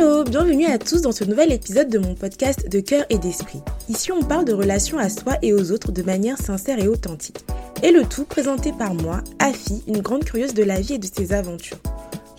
[0.00, 3.60] Hello, bienvenue à tous dans ce nouvel épisode de mon podcast de cœur et d'esprit.
[3.88, 7.40] Ici on parle de relations à soi et aux autres de manière sincère et authentique.
[7.82, 11.04] Et le tout présenté par moi, Afi, une grande curieuse de la vie et de
[11.12, 11.80] ses aventures.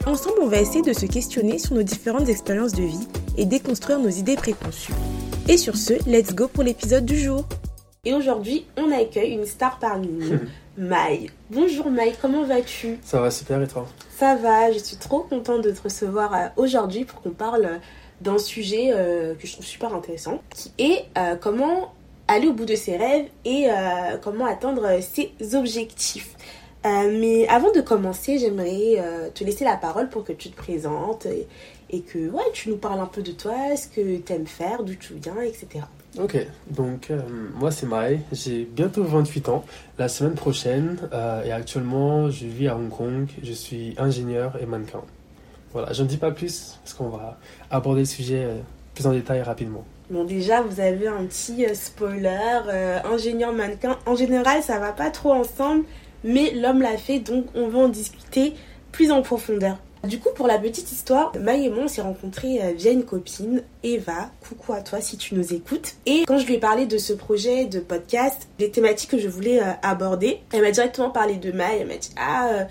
[0.05, 3.99] Ensemble, on va essayer de se questionner sur nos différentes expériences de vie et déconstruire
[3.99, 4.93] nos idées préconçues.
[5.49, 7.45] Et sur ce, let's go pour l'épisode du jour.
[8.05, 10.39] Et aujourd'hui, on accueille une star parmi nous,
[10.77, 11.29] Maï.
[11.51, 12.99] Bonjour Maï, comment vas-tu?
[13.03, 13.85] Ça va super et toi?
[14.19, 17.77] Ça va, je suis trop contente de te recevoir euh, aujourd'hui pour qu'on parle euh,
[18.19, 21.05] d'un sujet euh, que je trouve super intéressant, qui est
[21.39, 21.93] comment
[22.27, 23.67] aller au bout de ses rêves et
[24.21, 26.35] comment atteindre ses objectifs.
[26.83, 31.25] mais avant de commencer, j'aimerais te laisser la parole pour que tu te présentes
[31.89, 34.83] et, que ouais, tu nous parles un peu de toi, ce que tu aimes faire,
[34.83, 35.85] d'où tu viens, etc.
[36.17, 36.37] Ok,
[36.71, 37.21] donc euh,
[37.53, 39.63] moi c'est Mai, j'ai bientôt 28 ans,
[39.99, 44.65] la semaine prochaine, euh, et actuellement je vis à Hong Kong, je suis ingénieur et
[44.65, 45.01] mannequin.
[45.71, 47.37] Voilà, je ne dis pas plus parce qu'on va
[47.69, 48.57] aborder le sujet euh,
[48.95, 49.85] plus en détail rapidement.
[50.09, 52.39] Bon déjà vous avez un petit spoiler,
[53.05, 55.85] ingénieur mannequin, en général ça va pas trop ensemble,
[56.23, 58.55] mais l'homme l'a fait donc on va en discuter
[58.91, 59.77] plus en profondeur.
[60.05, 63.03] Du coup, pour la petite histoire, Maï et moi, on s'est rencontrés euh, via une
[63.03, 64.31] copine, Eva.
[64.47, 65.95] Coucou à toi si tu nous écoutes.
[66.05, 69.27] Et quand je lui ai parlé de ce projet de podcast, les thématiques que je
[69.27, 71.79] voulais euh, aborder, elle m'a directement parlé de Maï.
[71.81, 72.63] Elle m'a dit Ah, euh,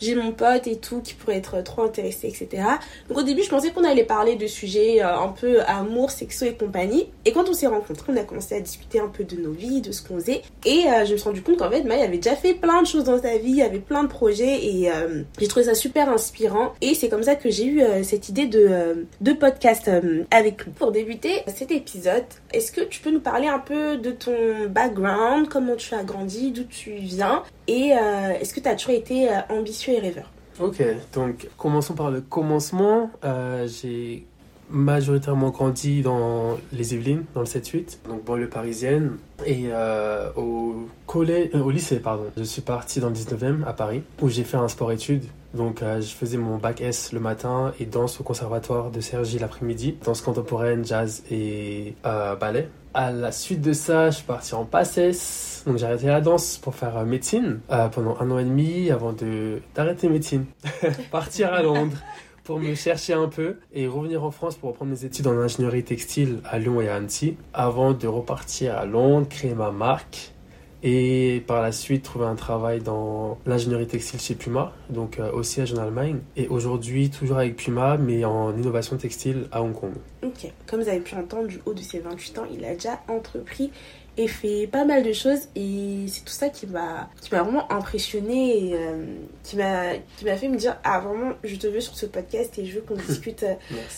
[0.00, 2.62] j'ai mon pote et tout qui pourrait être trop intéressé, etc.
[3.08, 6.44] Donc au début, je pensais qu'on allait parler de sujets euh, un peu amour, sexo
[6.44, 7.08] et compagnie.
[7.24, 9.80] Et quand on s'est rencontrés, on a commencé à discuter un peu de nos vies,
[9.80, 10.42] de ce qu'on faisait.
[10.64, 12.86] Et euh, je me suis rendu compte qu'en fait, Maï avait déjà fait plein de
[12.86, 16.72] choses dans sa vie, avait plein de projets et euh, j'ai trouvé ça super inspirant.
[16.80, 19.90] Et c'est comme ça que j'ai eu cette idée de, de podcast
[20.30, 20.72] avec lui.
[20.72, 25.48] Pour débuter cet épisode, est-ce que tu peux nous parler un peu de ton background,
[25.48, 29.94] comment tu as grandi, d'où tu viens et est-ce que tu as toujours été ambitieux
[29.94, 30.30] et rêveur?
[30.58, 33.10] Ok, donc commençons par le commencement.
[33.24, 34.24] Euh, j'ai
[34.70, 39.18] majoritairement grandi dans les Yvelines, dans le 7-8, donc banlieue parisienne.
[39.44, 43.74] Et euh, au, collège, euh, au lycée, pardon, je suis parti dans le 19e à
[43.74, 45.24] Paris, où j'ai fait un sport-études.
[45.52, 49.96] Donc je faisais mon bac S le matin et danse au conservatoire de Sergi l'après-midi,
[50.04, 52.68] danse contemporaine, jazz et ballet.
[52.92, 55.55] À la suite de ça, je suis parti en PACES.
[55.66, 58.90] Donc j'ai arrêté la danse pour faire euh, médecine euh, pendant un an et demi
[58.92, 60.46] avant de d'arrêter médecine.
[61.10, 61.96] Partir à Londres
[62.44, 65.82] pour me chercher un peu et revenir en France pour reprendre mes études en ingénierie
[65.82, 70.30] textile à Lyon et à Annecy avant de repartir à Londres, créer ma marque
[70.84, 75.72] et par la suite trouver un travail dans l'ingénierie textile chez Puma, donc au siège
[75.72, 76.18] en Allemagne.
[76.36, 79.94] Et aujourd'hui, toujours avec Puma, mais en innovation textile à Hong Kong.
[80.22, 83.00] Ok, comme vous avez pu entendre, du haut de ses 28 ans, il a déjà
[83.08, 83.72] entrepris
[84.16, 87.70] et fait pas mal de choses et c'est tout ça qui m'a qui m'a vraiment
[87.70, 89.04] impressionné et euh,
[89.42, 92.58] qui m'a qui m'a fait me dire ah vraiment je te veux sur ce podcast
[92.58, 93.54] et je veux qu'on discute euh,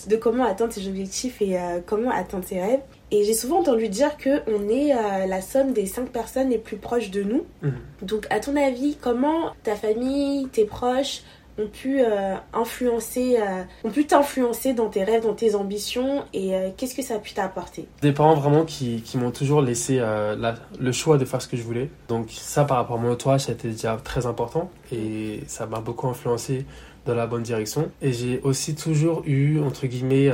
[0.09, 2.81] de comment atteindre ses objectifs et comment atteindre ses rêves
[3.11, 6.59] et j'ai souvent entendu dire que on est euh, la somme des cinq personnes les
[6.59, 7.47] plus proches de nous.
[7.63, 7.73] Mhm.
[8.03, 11.23] Donc, à ton avis, comment ta famille, tes proches
[11.59, 16.53] ont pu euh, influencer, euh, ont pu t'influencer dans tes rêves, dans tes ambitions et
[16.77, 17.89] qu'est-ce que ça a pu t'apporter?
[18.03, 21.63] Des parents vraiment qui, qui m'ont toujours laissé le choix de faire ce que je
[21.63, 21.91] voulais.
[22.09, 25.67] Donc ça par rapport à mon entourage, ça a été déjà très important et ça
[25.67, 26.65] m'a beaucoup influencé
[27.07, 27.91] dans la bonne direction.
[28.03, 30.31] Et j'ai aussi toujours eu, entre guillemets,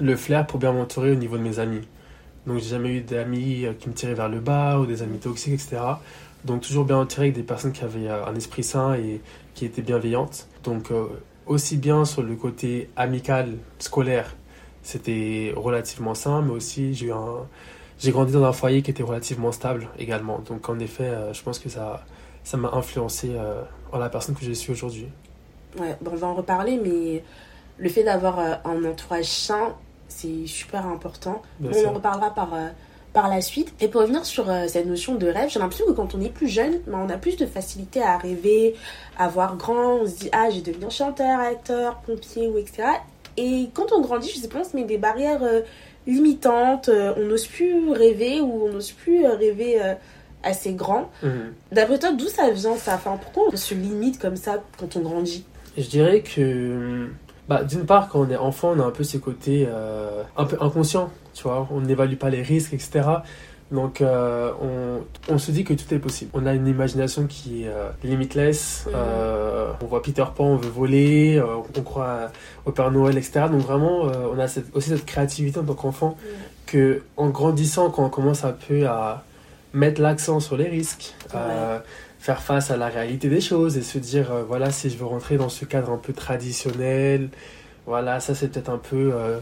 [0.00, 1.82] le flair pour bien m'entourer au niveau de mes amis.
[2.46, 5.18] Donc j'ai jamais eu d'amis euh, qui me tiraient vers le bas ou des amis
[5.18, 5.78] toxiques, etc.
[6.44, 9.20] Donc toujours bien entouré avec des personnes qui avaient euh, un esprit sain et
[9.56, 10.46] qui étaient bienveillantes.
[10.62, 11.08] Donc euh,
[11.46, 14.36] aussi bien sur le côté amical, scolaire,
[14.84, 17.48] c'était relativement sain, mais aussi j'ai un...
[17.98, 20.38] J'ai grandi dans un foyer qui était relativement stable également.
[20.40, 22.04] Donc en effet, je pense que ça
[22.44, 23.32] ça m'a influencé
[23.90, 25.08] en la personne que je suis aujourd'hui.
[25.80, 27.24] Ouais, bon, on va en reparler, mais
[27.78, 29.74] le fait d'avoir un entourage sain,
[30.08, 31.42] c'est super important.
[31.62, 32.68] on en reparlera par, euh,
[33.16, 33.72] par la suite.
[33.80, 36.28] Et pour revenir sur euh, cette notion de rêve, j'ai l'impression que quand on est
[36.28, 38.74] plus jeune, ben, on a plus de facilité à rêver,
[39.16, 40.02] à voir grand.
[40.02, 42.82] On se dit, ah, j'ai devenir chanteur, acteur, pompier ou etc.
[43.38, 45.62] Et quand on grandit, je sais pas, on se met des barrières euh,
[46.06, 46.90] limitantes.
[46.90, 49.80] on n'ose plus rêver ou on n'ose plus rêver
[50.42, 51.10] assez grand.
[51.22, 51.54] Mhm.
[51.72, 52.96] D'après toi, d'où ça vient ça?
[52.96, 55.46] Enfin, Pourquoi on se limite comme ça quand on grandit?
[55.78, 57.08] Je dirais que
[57.48, 60.44] bah, d'une part, quand on est enfant, on a un peu ces côtés euh, un
[60.44, 61.68] peu inconscients, tu vois.
[61.70, 63.02] On n'évalue pas les risques, etc.
[63.70, 66.30] Donc, euh, on, on, se dit que tout est possible.
[66.34, 68.86] On a une imagination qui est euh, limitless.
[68.92, 71.42] on voit Peter Pan, on veut voler,
[71.76, 72.30] on croit
[72.64, 73.46] au Père Noël, etc.
[73.50, 74.02] Donc, vraiment,
[74.32, 76.16] on a cette, aussi cette créativité en tant qu'enfant
[76.66, 79.24] que, en grandissant, quand on commence un peu à
[79.72, 81.14] mettre l'accent sur les risques,
[82.26, 85.06] faire face à la réalité des choses et se dire, euh, voilà, si je veux
[85.06, 87.28] rentrer dans ce cadre un peu traditionnel,
[87.86, 89.38] Voilà, ça c'est peut-être un peu, euh,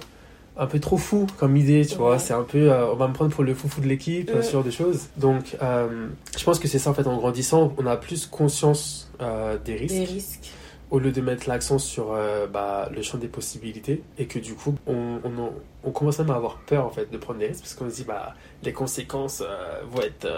[0.58, 2.10] un peu trop fou comme idée, tu vois.
[2.12, 2.18] Ouais.
[2.18, 4.42] C'est un peu, euh, on va me prendre pour le foufou de l'équipe, Mm.
[4.42, 5.08] ce genre de choses.
[5.16, 9.10] Donc, euh, je pense que c'est ça en fait, en grandissant, on a plus conscience
[9.22, 9.94] euh, des risques.
[9.94, 10.50] Des risques.
[10.90, 12.14] au lieu de mettre l'accent sur
[12.52, 15.52] bah, le champ des possibilités et que du coup on, on, en-
[15.82, 17.96] on commence même à avoir peur en fait de prendre des risques parce qu'on se
[17.96, 19.42] dit bah les conséquences
[19.90, 20.28] vont être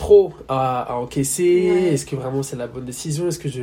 [0.00, 1.70] trop à, à encaisser.
[1.70, 1.92] Ouais.
[1.92, 3.28] est-ce que vraiment c'est la bonne décision?
[3.28, 3.62] Est-ce que je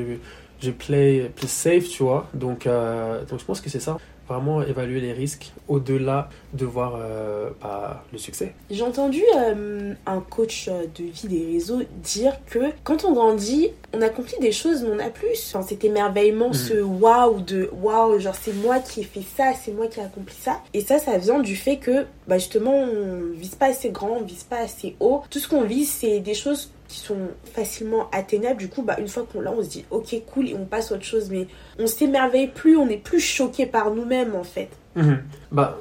[0.59, 2.27] je play plus safe tu vois?
[2.33, 3.97] Donc euh, donc je pense que c'est ça.
[4.29, 10.19] Vraiment évaluer les risques au-delà de voir euh, bah, le succès J'ai entendu euh, un
[10.21, 14.83] coach euh, de vie des réseaux dire que quand on grandit, on accomplit des choses,
[14.83, 15.53] mais on a plus.
[15.53, 16.53] Enfin, cet émerveillement, Mm.
[16.53, 20.03] ce waouh de waouh, genre c'est moi qui ai fait ça, c'est moi qui ai
[20.03, 20.61] accompli ça.
[20.73, 24.23] Et ça, ça vient du fait que bah, justement, on vise pas assez grand, on
[24.23, 25.23] vise pas assez haut.
[25.29, 27.17] Tout ce qu'on vise, c'est des choses qui sont
[27.53, 28.59] facilement atteignables.
[28.59, 30.91] Du coup, bah, une fois qu'on l'a, on se dit ok, cool, et on passe
[30.91, 31.29] à autre chose.
[31.29, 31.47] Mais
[31.79, 34.69] on s'émerveille plus, on est plus choqué par nous-mêmes en fait.
[34.97, 35.19] Mhm.
[35.51, 35.77] Bah,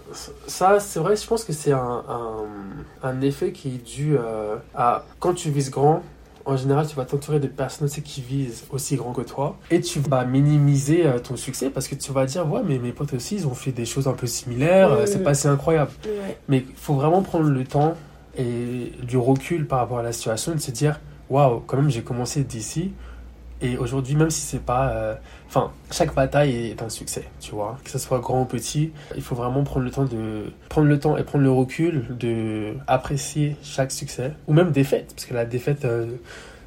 [0.47, 2.45] ça, c'est vrai, je pense que c'est un, un,
[3.03, 6.03] un effet qui est dû euh, à quand tu vises grand.
[6.45, 9.57] En général, tu vas t'entourer de personnes aussi qui visent aussi grand que toi.
[9.73, 12.93] Et tu vas minimiser euh, ton succès parce que tu vas dire, ouais, mais mes
[12.93, 15.91] potes aussi, ils ont fait des choses un peu similaires, euh, c'est pas si incroyable.
[16.49, 17.95] Mais il faut vraiment prendre le temps
[18.39, 22.03] et du recul par rapport à la situation de se dire, waouh, quand même, j'ai
[22.03, 22.93] commencé d'ici.
[23.63, 24.91] Et aujourd'hui, même si c'est pas.
[24.91, 25.15] euh,
[25.49, 27.79] Enfin, chaque bataille est un succès, tu vois.
[27.85, 30.53] Que ce soit grand ou petit, il faut vraiment prendre le temps de.
[30.69, 34.33] Prendre le temps et prendre le recul de apprécier chaque succès.
[34.49, 36.17] Ou même défaite, parce que la défaite, euh,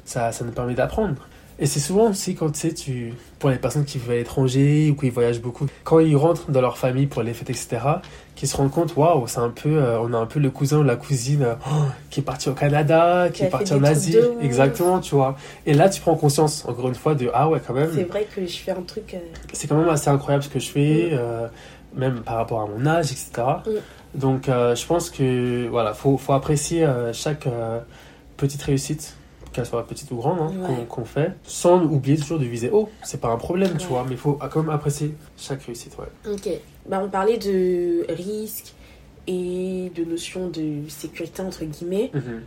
[0.04, 1.28] ça, ça nous permet d'apprendre.
[1.62, 3.12] Et c'est souvent aussi quand tu sais, tu.
[3.38, 6.60] Pour les personnes qui vivent à l'étranger ou qui voyagent beaucoup, quand ils rentrent dans
[6.62, 7.78] leur famille pour les fêtes, etc.,
[8.34, 9.68] qu'ils se rendent compte, waouh, c'est un peu.
[9.68, 12.48] euh, on a un peu le cousin ou la cousine euh, oh, qui est parti
[12.48, 14.16] au Canada, qui Qui est parti en Asie.
[14.42, 15.36] Exactement, tu vois.
[15.66, 18.26] Et là, tu prends conscience, encore une fois, de ah ouais, quand même, C'est vrai
[18.34, 19.12] que je fais un truc.
[19.14, 19.18] euh,
[19.52, 21.46] c'est quand même assez incroyable ce que je fais, euh,
[21.94, 23.30] même par rapport à mon âge, etc.
[23.66, 24.18] Mm.
[24.18, 27.46] Donc, je pense que voilà, faut, faut apprécier chaque
[28.36, 29.14] petite réussite,
[29.52, 30.86] qu'elle soit petite ou grande, hein, Ouais.
[30.88, 32.88] qu'on fait, sans oublier toujours de viser haut.
[33.02, 36.32] C'est pas un problème, tu vois, mais il faut quand même apprécier chaque réussite, ouais.
[36.32, 36.48] Ok.
[36.88, 38.74] Bah, on parlait de risque
[39.26, 42.10] et de notion de sécurité, entre guillemets.
[42.14, 42.42] Mhm.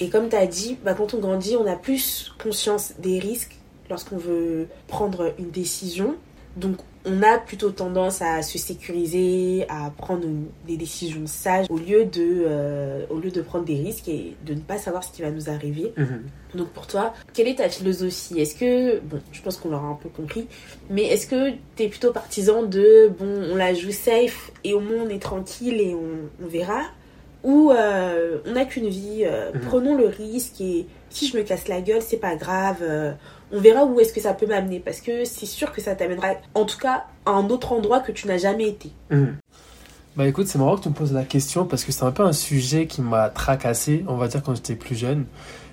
[0.00, 3.56] Et comme tu as dit, bah, quand on grandit, on a plus conscience des risques
[3.90, 6.16] lorsqu'on veut prendre une décision.
[6.56, 10.24] Donc, on a plutôt tendance à se sécuriser, à prendre
[10.66, 14.54] des décisions sages au lieu, de, euh, au lieu de prendre des risques et de
[14.54, 15.92] ne pas savoir ce qui va nous arriver.
[15.96, 16.22] Mhm.
[16.54, 18.40] Donc pour toi, quelle est ta philosophie?
[18.40, 20.46] Est-ce que, bon, je pense qu'on l'aura un peu compris,
[20.88, 24.80] mais est-ce que tu es plutôt partisan de, bon, on la joue safe et au
[24.80, 26.82] moins on est tranquille et on, on verra?
[27.42, 29.60] Ou euh, on n'a qu'une vie, euh, Mhm.
[29.68, 32.78] prenons le risque et si je me casse la gueule, c'est pas grave,
[33.52, 36.34] on verra où est-ce que ça peut m'amener parce que c'est sûr que ça t'amènera
[36.54, 38.90] en tout cas à un autre endroit que tu n'as jamais été.
[39.10, 39.36] Mhm.
[40.16, 42.22] Bah écoute, c'est marrant que tu me poses la question parce que c'est un peu
[42.22, 45.24] un sujet qui m'a tracassé, on va dire, quand j'étais plus jeune.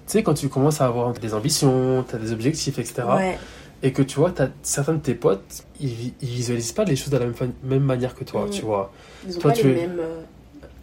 [0.08, 3.04] Tu sais, quand tu commences à avoir des ambitions, tu as des objectifs, etc.
[3.16, 3.38] Ouais,
[3.84, 7.10] Et que tu vois, t'as certains de tes potes, ils, ils visualisent pas les choses
[7.12, 8.50] de la même, même manière que toi, Mhm.
[8.50, 8.92] tu vois.
[9.28, 10.22] ils ont Toi, pas tu les es- mêmes euh,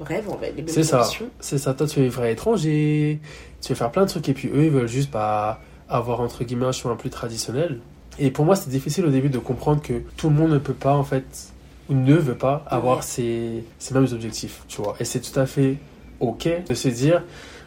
[0.01, 1.09] rêves, en fait, les mêmes C'est ça.
[1.41, 3.19] C'est ça, toi tu es vrai étranger,
[3.61, 6.45] tu veux faire plein de trucs et puis eux ils veulent juste bah, avoir entre
[6.45, 7.81] guillemets un chemin plus traditionnel.
[8.19, 10.75] Et pour moi c'est difficile au début de comprendre que tout le monde ne peut
[10.75, 11.53] pas en fait,
[11.89, 14.97] ou ne veut pas avoir ces, mêmes objectifs, tu vois.
[15.01, 15.77] Et c'est tout à fait
[16.21, 17.23] ok de se dire,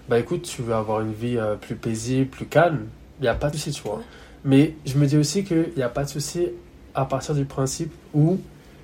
[0.10, 2.88] bah écoute, tu veux avoir une vie euh, plus paisible, plus calme,
[3.20, 4.02] il n'y a pas de souci, tu vois.
[4.44, 6.48] Mais je me dis aussi qu'il n'y a pas de souci
[6.94, 8.40] à partir du principe où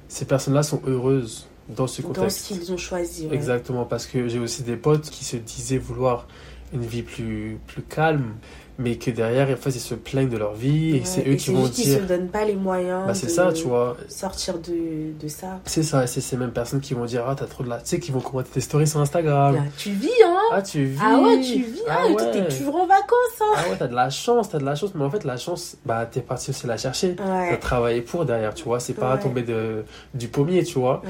[0.08, 2.46] ces personnes-là sont heureuses dans ce Dans contexte.
[2.46, 3.28] ce qu'ils ont choisi.
[3.28, 3.36] ouais.
[3.36, 6.28] Exactement, parce que j'ai aussi des potes qui se disaient vouloir
[6.74, 8.34] une vie plus, plus calme,
[8.80, 11.34] mais que derrière, en fait, ils se plaignent de leur vie et Ouais, c'est eux
[11.36, 12.00] qui vont juste dire.
[12.00, 13.96] se donnent pas les moyens Bah, c'est de ça, tu vois.
[14.10, 15.62] sortir de, de ça.
[15.66, 17.78] C'est ça, et c'est ces mêmes personnes qui vont dire Ah, t'as trop de la.
[17.78, 19.56] Tu sais, qui vont commenter tes stories sur Instagram.
[19.56, 21.00] Là, tu vis, hein Ah, tu vis.
[21.02, 22.32] Ah ouais, tu vis, Ah hein, ouais.
[22.32, 24.92] t'es toujours en vacances, hein Ah ouais, t'as de la chance, t'as de la chance,
[24.94, 27.16] mais en fait, la chance, bah, t'es parti aussi la chercher.
[27.16, 28.80] T'as Ouais, travaillé pour derrière, tu vois.
[28.80, 31.02] C'est pas tomber de, du pommier, tu vois.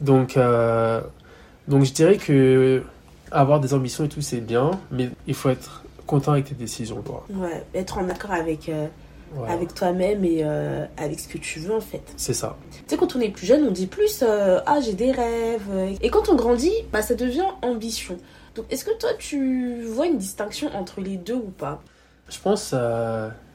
[0.00, 1.00] Donc, euh,
[1.68, 2.82] donc je dirais que
[3.30, 7.02] avoir des ambitions et tout, c'est bien, mais il faut être content avec tes décisions,
[7.02, 7.24] quoi.
[7.30, 8.86] Ouais, être en accord avec, euh,
[9.32, 9.52] Voilà.
[9.52, 12.02] avec toi-même et euh, avec ce que tu veux en fait.
[12.16, 12.56] C'est ça.
[12.72, 15.96] Tu sais, quand on est plus jeune, on dit plus euh, Ah, j'ai des rêves.
[16.02, 18.16] Et quand on grandit, bah, ça devient ambition.
[18.56, 21.80] Donc, est-ce que toi, tu vois une distinction entre les deux ou pas?
[22.28, 22.74] Je pense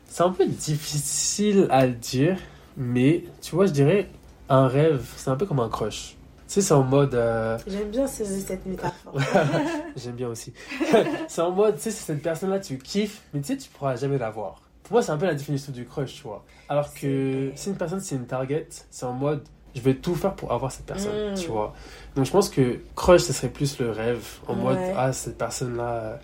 [0.07, 2.37] c'est un peu difficile à le dire,
[2.77, 4.07] mais tu vois, je dirais
[4.47, 6.15] un rêve, c'est un peu comme un crush.
[6.47, 7.15] Tu sais, c'est en mode.
[7.15, 9.13] euh, J'aime bien ce- cette métaphore.
[9.95, 10.53] J'aime bien aussi.
[11.27, 13.95] c'est en mode, tu sais, c'est cette personne-là, tu kiffes, mais tu sais, tu pourras
[13.95, 14.61] jamais la voir.
[14.83, 16.43] Pour moi, c'est un peu la définition du crush, tu vois.
[16.69, 20.35] Alors que si une personne, c'est une target, c'est en mode, je vais tout faire
[20.35, 21.35] pour avoir cette personne, Mm.
[21.35, 21.73] tu vois.
[22.15, 26.19] Donc je pense que crush, ce serait plus le rêve, en mode, ah, cette personne-là,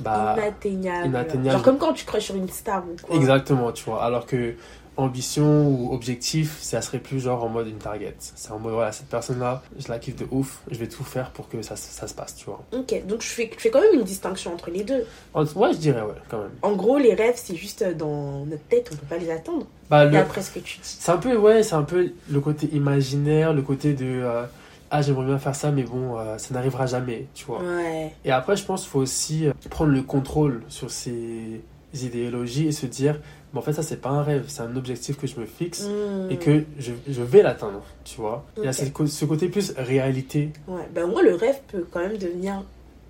[0.00, 1.06] bah, inatteignable.
[1.08, 1.50] inatteignable.
[1.50, 3.16] Genre comme quand tu crushes sur une star ou quoi.
[3.16, 4.04] exactement, tu vois.
[4.04, 4.54] Alors que
[4.96, 8.14] ambition ou objectif, ça serait plus genre en mode une target.
[8.18, 11.30] C'est en mode, voilà, cette personne-là, je la kiffe de ouf, je vais tout faire
[11.30, 12.62] pour que ça, ça se passe, tu vois.
[12.72, 15.04] Ok, donc je fais, je fais quand même une distinction entre les deux.
[15.34, 16.50] En- Ouais, je dirais, ouais, quand même.
[16.62, 19.66] En gros, les rêves, c'est juste dans notre tête, on peut pas les attendre.
[19.90, 20.96] Bah, le, D'après ce que tu dis.
[21.00, 24.44] C'est un peu, ouais, c'est un peu le côté imaginaire, le côté de euh,
[24.90, 27.60] ah, j'aimerais bien faire ça, mais bon, euh, ça n'arrivera jamais, tu vois.
[27.62, 28.12] Ouais.
[28.24, 31.60] Et après, je pense qu'il faut aussi euh, prendre le contrôle sur ces
[31.92, 33.20] idéologies et se dire,
[33.54, 35.84] mais en fait, ça, c'est pas un rêve, c'est un objectif que je me fixe
[35.84, 36.30] Hmm.
[36.30, 38.44] et que je, je vais l'atteindre, tu vois.
[38.58, 38.84] Il y a ce,
[39.24, 42.62] côté plus réalité, Ouais, ben moi, le rêve peut quand même devenir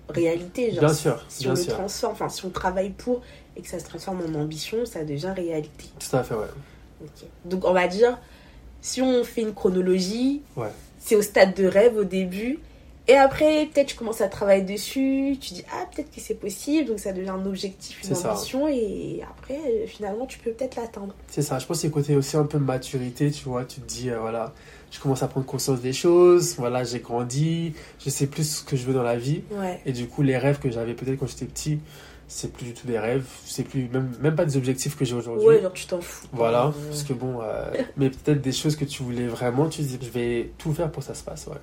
[0.09, 0.71] réalité.
[0.71, 1.71] Genre, Bien sûr, si bien on sûr.
[1.71, 3.21] le transforme, enfin, si on travaille pour
[3.57, 5.85] et que ça se transforme en ambition, ça devient réalité.
[5.99, 7.09] tout à fait, ouais.
[7.45, 8.17] Donc, on va dire,
[8.81, 10.67] si on fait une chronologie, Ouais.
[10.99, 12.59] c'est au stade de rêve au début.
[13.07, 16.87] Et après, peut-être tu commences à travailler dessus, tu dis, ah, peut-être que c'est possible,
[16.89, 18.31] donc ça devient un objectif, une ça.
[18.33, 21.13] ambition, et après, euh, finalement, tu peux peut-être l'atteindre.
[21.27, 23.63] C'est ça, je pense que c'est côté aussi un peu maturité, tu vois.
[23.65, 24.53] Tu te dis, euh, voilà,
[24.89, 28.75] je commence à prendre conscience des choses, voilà, j'ai grandi, je sais plus ce que
[28.75, 29.43] je veux dans la vie.
[29.51, 29.79] Ouais.
[29.85, 31.77] Et du coup, les rêves que j'avais peut-être quand j'étais petit,
[32.27, 35.13] c'est plus du tout des rêves, c'est plus même, même pas des objectifs que j'ai
[35.13, 35.45] aujourd'hui.
[35.45, 36.25] Ouais, genre, tu t'en fous.
[36.33, 37.65] Voilà, Euh, parce que bon, euh,
[37.97, 40.89] mais peut-être des choses que tu voulais vraiment, tu te dis, je vais tout faire
[40.91, 41.53] pour que ça se passe, ouais.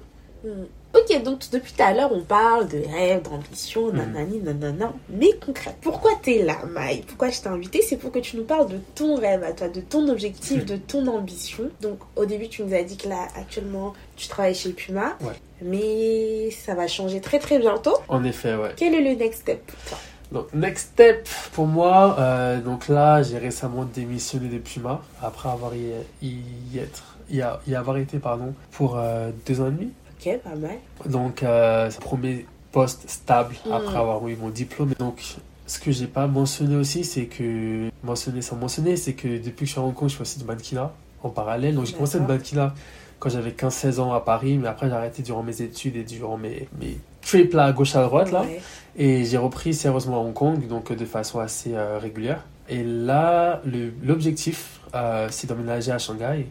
[0.44, 0.64] Hmm.
[0.94, 3.96] Ok, donc depuis tout à l'heure, on parle de rêve, d'ambition, Mhm.
[3.96, 4.92] nanani, nanana.
[5.08, 7.02] Mais concret, pourquoi t'es là, Maï?
[7.06, 9.68] Pourquoi je t'ai invité C'est pour que tu nous parles de ton rêve à toi,
[9.68, 10.64] de ton objectif, Mhm.
[10.66, 11.70] de ton ambition.
[11.80, 15.16] Donc, au début, tu nous as dit que là, actuellement, tu travailles chez Puma.
[15.22, 15.32] Ouais.
[15.62, 17.94] Mais ça va changer très très bientôt.
[18.08, 18.72] En effet, ouais.
[18.76, 19.98] Quel est le next step pour toi?
[20.32, 25.72] Donc, next step pour moi, euh, donc là, j'ai récemment démissionné de Puma après avoir
[25.74, 29.90] y, y être, y, a- y avoir été, pardon, pour euh, deux ans et demi.
[30.24, 30.78] Ok, pas mal.
[31.06, 33.72] Donc, euh, c'est le premier poste stable Mhm.
[33.72, 34.92] après avoir eu mon diplôme.
[34.98, 35.22] Donc,
[35.66, 39.66] ce que j'ai pas mentionné aussi, c'est que, mentionné sans mentionner, c'est que depuis que
[39.66, 41.74] je suis à Hong Kong, je fais aussi du mannequinat en parallèle.
[41.74, 42.74] Donc, j'ai commencé le mannequinat
[43.18, 46.36] quand j'avais 15-16 ans à Paris, mais après, j'ai arrêté durant mes études et durant
[46.36, 48.42] mes, mes trips là, à gauche à droite, là.
[48.42, 48.60] Ouais.
[48.96, 52.44] Et j'ai repris sérieusement à Hong Kong, donc de façon assez euh, régulière.
[52.68, 56.46] Et là, le- l'objectif, euh, c'est d'emménager à Shanghai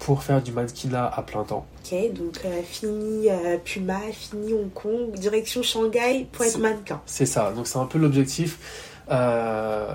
[0.00, 1.66] Pour faire du mannequinat à plein temps.
[1.84, 7.00] Ok, donc euh, fini euh, Puma, fini Hong Kong, direction Shanghai pour être mannequin.
[7.06, 9.02] C'est ça, donc c'est un peu l'objectif.
[9.10, 9.94] Euh,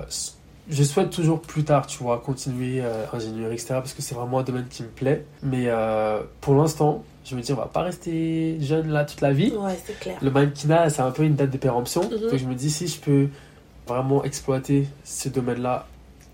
[0.68, 2.82] je souhaite toujours plus tard, tu vois, continuer
[3.12, 3.74] ingénierie, etc.
[3.74, 5.26] Parce que c'est vraiment un domaine qui me plaît.
[5.42, 5.68] Mais
[6.40, 9.52] pour l'instant, je me dis, on va pas rester jeune là toute la vie.
[9.52, 10.16] Ouais, c'est clair.
[10.22, 12.04] Le mannequinat, c'est un peu une date de péremption.
[12.04, 12.30] Mhm.
[12.30, 13.28] Donc je me dis, si je peux
[13.86, 15.86] vraiment exploiter ce domaine-là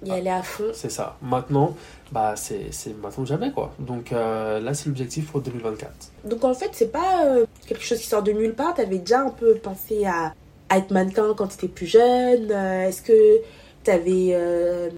[0.05, 0.65] Y aller à fond.
[0.73, 1.17] C'est ça.
[1.23, 1.77] Maintenant,
[2.13, 3.73] bah c'est maintenant jamais quoi.
[3.79, 5.91] Donc euh, là c'est l'objectif pour 2024.
[6.25, 8.75] Donc en fait, c'est pas euh, quelque chose qui sort de nulle part.
[8.75, 10.35] T'avais déjà un peu pensé à,
[10.77, 12.51] être mannequin quand t'étais plus jeune.
[12.51, 13.41] Euh, Est-ce que
[13.83, 14.37] t'avais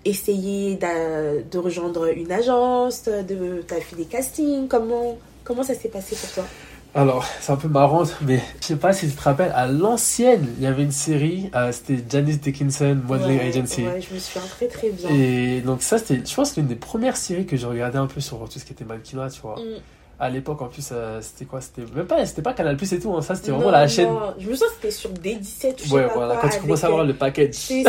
[0.05, 3.05] essayé de rejoindre une agence?
[3.05, 4.69] De, T'as fait des castings?
[4.69, 6.45] Comment, comment ça s'est passé pour toi?
[6.95, 10.47] Alors c'est un peu marrant mais je sais pas si tu te rappelles à l'ancienne
[10.59, 13.83] il y avait une série euh, c'était Janice Dickinson Modeling Ouais, Agency.
[13.87, 15.09] Ouais, je me souviens très très bien.
[15.09, 17.97] Et donc ça c'était je pense que c'est une des premières séries que je regardais
[17.99, 19.57] un peu sur tout ce qui était mannequinat tu vois.
[19.57, 19.81] Mm.
[20.25, 23.01] À l'époque en plus euh, c'était quoi c'était même pas c'était pas Canal Plus et
[23.01, 24.09] tout hein, ça c'était vraiment Non, la chaîne.
[24.09, 26.43] non, Je me souviens que c'était sur D17 ou je sais Ouais pas voilà quoi,
[26.49, 27.55] quand tu commences à voir euh, le package.
[27.55, 27.83] C'est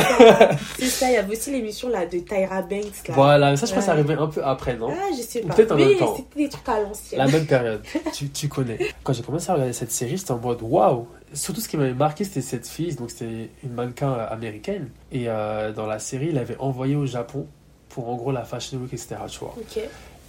[0.87, 1.09] ça.
[1.09, 3.07] Il y avait aussi l'émission là de Tyra Banks.
[3.07, 3.13] Là.
[3.13, 4.89] Voilà mais ça je pense que ça arrivait un peu après non?
[4.91, 5.53] Ah, je sais pas.
[5.53, 6.15] peut-être en Mais même temps.
[6.15, 7.19] c'était des trucs à l'ancienne.
[7.19, 7.81] La même période,
[8.13, 8.79] tu, tu connais.
[9.03, 11.05] Quand j'ai commencé à regarder cette série, j'étais en mode waouh!
[11.33, 14.89] Surtout ce qui m'avait marqué, c'était cette fille, donc c'était une mannequin euh, américaine.
[15.11, 17.45] Et euh, dans la série, il avait envoyé au Japon
[17.89, 19.15] pour en gros la Fashion Week, etc.
[19.27, 19.53] Tu vois.
[19.57, 19.83] Ok.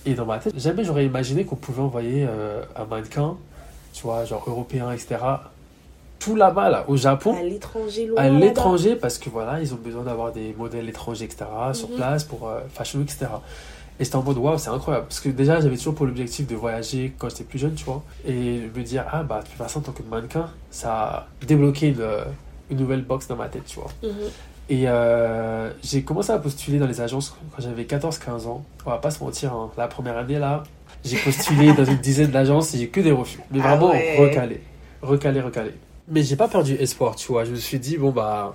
[0.07, 3.37] Et dans ma tête, jamais j'aurais imaginé qu'on pouvait envoyer euh, un mannequin,
[3.93, 5.17] tu vois, genre européen, etc.
[6.19, 8.21] Tout là-bas, là, au Japon À l'étranger, loin.
[8.23, 11.45] à l'étranger parce que voilà, ils ont besoin d'avoir des modèles étrangers, etc.
[11.73, 11.97] sur Mhm.
[11.97, 13.27] place pour euh, Fashion Week, etc.
[14.01, 15.07] Et j'étais en mode waouh, c'est incroyable.
[15.07, 18.03] Parce que déjà, j'avais toujours pour l'objectif de voyager quand j'étais plus jeune, tu vois.
[18.27, 21.89] Et me dire, ah bah, tu fais ça en tant que mannequin, ça a débloqué
[21.89, 22.25] une, euh,
[22.71, 23.91] une nouvelle box dans ma tête, tu vois.
[24.03, 24.11] Mhm.
[24.69, 28.65] Et euh, j'ai commencé à postuler dans les agences quand j'avais 14-15 ans.
[28.87, 29.71] On va pas se mentir, hein.
[29.77, 30.63] la première année là,
[31.05, 33.41] j'ai postulé dans une dizaine d'agences et j'ai que des refus.
[33.51, 34.17] Mais Ah vraiment ouais.
[34.19, 34.63] recalé.
[35.03, 35.71] Recalé, recalé.
[36.09, 37.45] Mais j'ai pas perdu espoir, tu vois.
[37.45, 38.55] Je me suis dit, bon bah.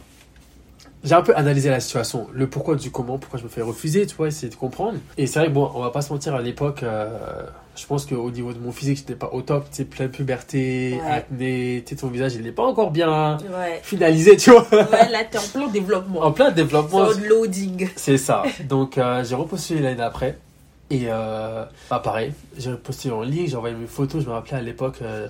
[1.02, 4.06] J'ai un peu analysé la situation, le pourquoi du comment, pourquoi je me fais refuser,
[4.06, 4.98] tu vois, essayer de comprendre.
[5.18, 7.46] Et c'est vrai que bon, on va pas se mentir, à l'époque, euh,
[7.80, 11.00] je pense qu'au niveau de mon physique, j'étais pas au top, tu sais, pleine puberté,
[11.04, 11.12] Ouais.
[11.12, 13.80] acné, tu sais, ton visage, il n'est pas encore bien Ouais.
[13.84, 14.68] finalisé, tu vois.
[14.72, 16.22] Ouais, là, t'es en plein développement.
[16.22, 17.00] En plein développement.
[17.00, 17.90] En loading.
[17.96, 18.44] C'est ça.
[18.68, 20.38] Donc euh, j'ai repostulé l'année d'après.
[20.92, 24.24] Et euh, bah, pareil, j'ai posté en ligne, j'ai envoyé mes photos.
[24.24, 25.28] Je me rappelais à l'époque, euh,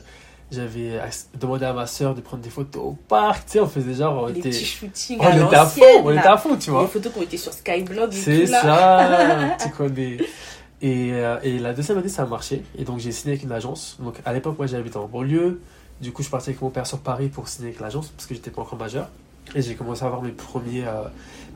[0.52, 1.00] j'avais
[1.40, 3.46] demandé à ma soeur de prendre des photos au parc.
[3.46, 4.24] Tu sais, on faisait genre.
[4.24, 6.70] On Les était, petits shootings on à était à fond, on était à fond, tu
[6.70, 6.88] Les vois.
[6.88, 10.18] photos qui ont été sur Skyblog et C'est ça, tu connais.
[10.82, 12.64] Et, euh, et la deuxième année, ça a marché.
[12.78, 13.98] Et donc, j'ai signé avec une agence.
[14.00, 15.60] Donc, à l'époque, moi, j'habitais en banlieue.
[16.02, 18.34] Du coup, je partais avec mon père sur Paris pour signer avec l'agence parce que
[18.34, 19.10] j'étais pas encore majeur.
[19.56, 21.04] Et j'ai commencé à avoir mes premiers, euh,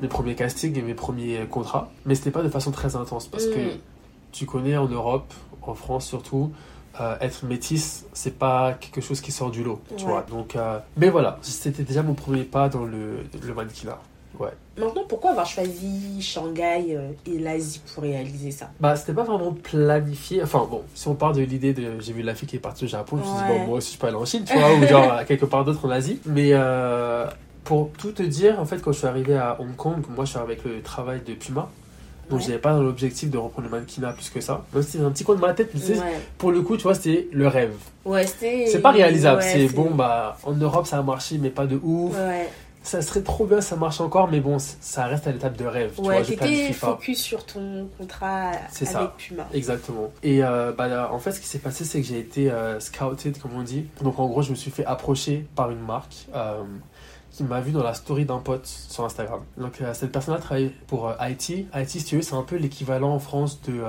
[0.01, 1.91] mes premiers castings et mes premiers contrats.
[2.05, 3.77] Mais c'était pas de façon très intense parce que Mm.
[4.31, 6.51] tu connais en Europe, en France surtout,
[6.99, 10.09] euh, être métisse, c'est pas quelque chose qui sort du lot, tu Ouais.
[10.11, 10.25] vois.
[10.29, 13.99] Donc, euh, mais voilà, c'était déjà mon premier pas dans le, le mannequinat.
[14.39, 14.49] Ouais.
[14.77, 18.71] Maintenant, pourquoi avoir choisi Shanghai euh, et l'Asie pour réaliser ça?
[18.79, 20.41] Bah, c'était pas vraiment planifié.
[20.41, 21.99] Enfin, bon, si on part de l'idée de.
[21.99, 23.77] J'ai vu la fille qui est partie au Japon, je me suis dit, bon, moi
[23.77, 26.19] aussi je peux aller en Chine, tu vois, ou genre quelque part d'autre en Asie.
[26.25, 27.25] Mais euh,
[27.63, 30.31] pour tout te dire, en fait, quand je suis arrivé à Hong Kong, moi je
[30.31, 31.69] suis avec le travail de Puma.
[32.29, 32.45] Donc, Ouais.
[32.47, 34.63] j'avais pas dans l'objectif de reprendre le mannequinat plus que ça.
[34.73, 36.61] Même si c'était un petit coin de ma tête, mais tu sais, Ouais, pour le
[36.61, 37.73] coup, tu vois, c'était le rêve.
[38.05, 38.65] ouais c'était.
[38.67, 39.41] C'est pas réalisable.
[39.41, 42.15] ouais, c'est bon, bah, en Europe ça a marché, mais pas de ouf.
[42.83, 45.93] Ça serait trop bien, ça marche encore, mais bon, ça reste à l'étape de rêve.
[45.95, 46.87] tu vois, ouais t'étais planifie pas.
[46.87, 49.13] focus sur ton contrat C'est avec ça.
[49.17, 49.47] Puma.
[49.53, 50.11] Exactement.
[50.21, 53.37] Et euh, bah, en fait, ce qui s'est passé, c'est que j'ai été euh, scouted,
[53.39, 53.85] comme on dit.
[54.01, 56.61] Donc, en gros, je me suis fait approcher par une marque euh,
[57.31, 59.39] qui m'a vu dans la story d'un pote sur Instagram.
[59.57, 61.49] Donc, euh, cette personne-là travaille pour IT.
[61.73, 63.81] IT, si tu veux, c'est un peu l'équivalent en France de.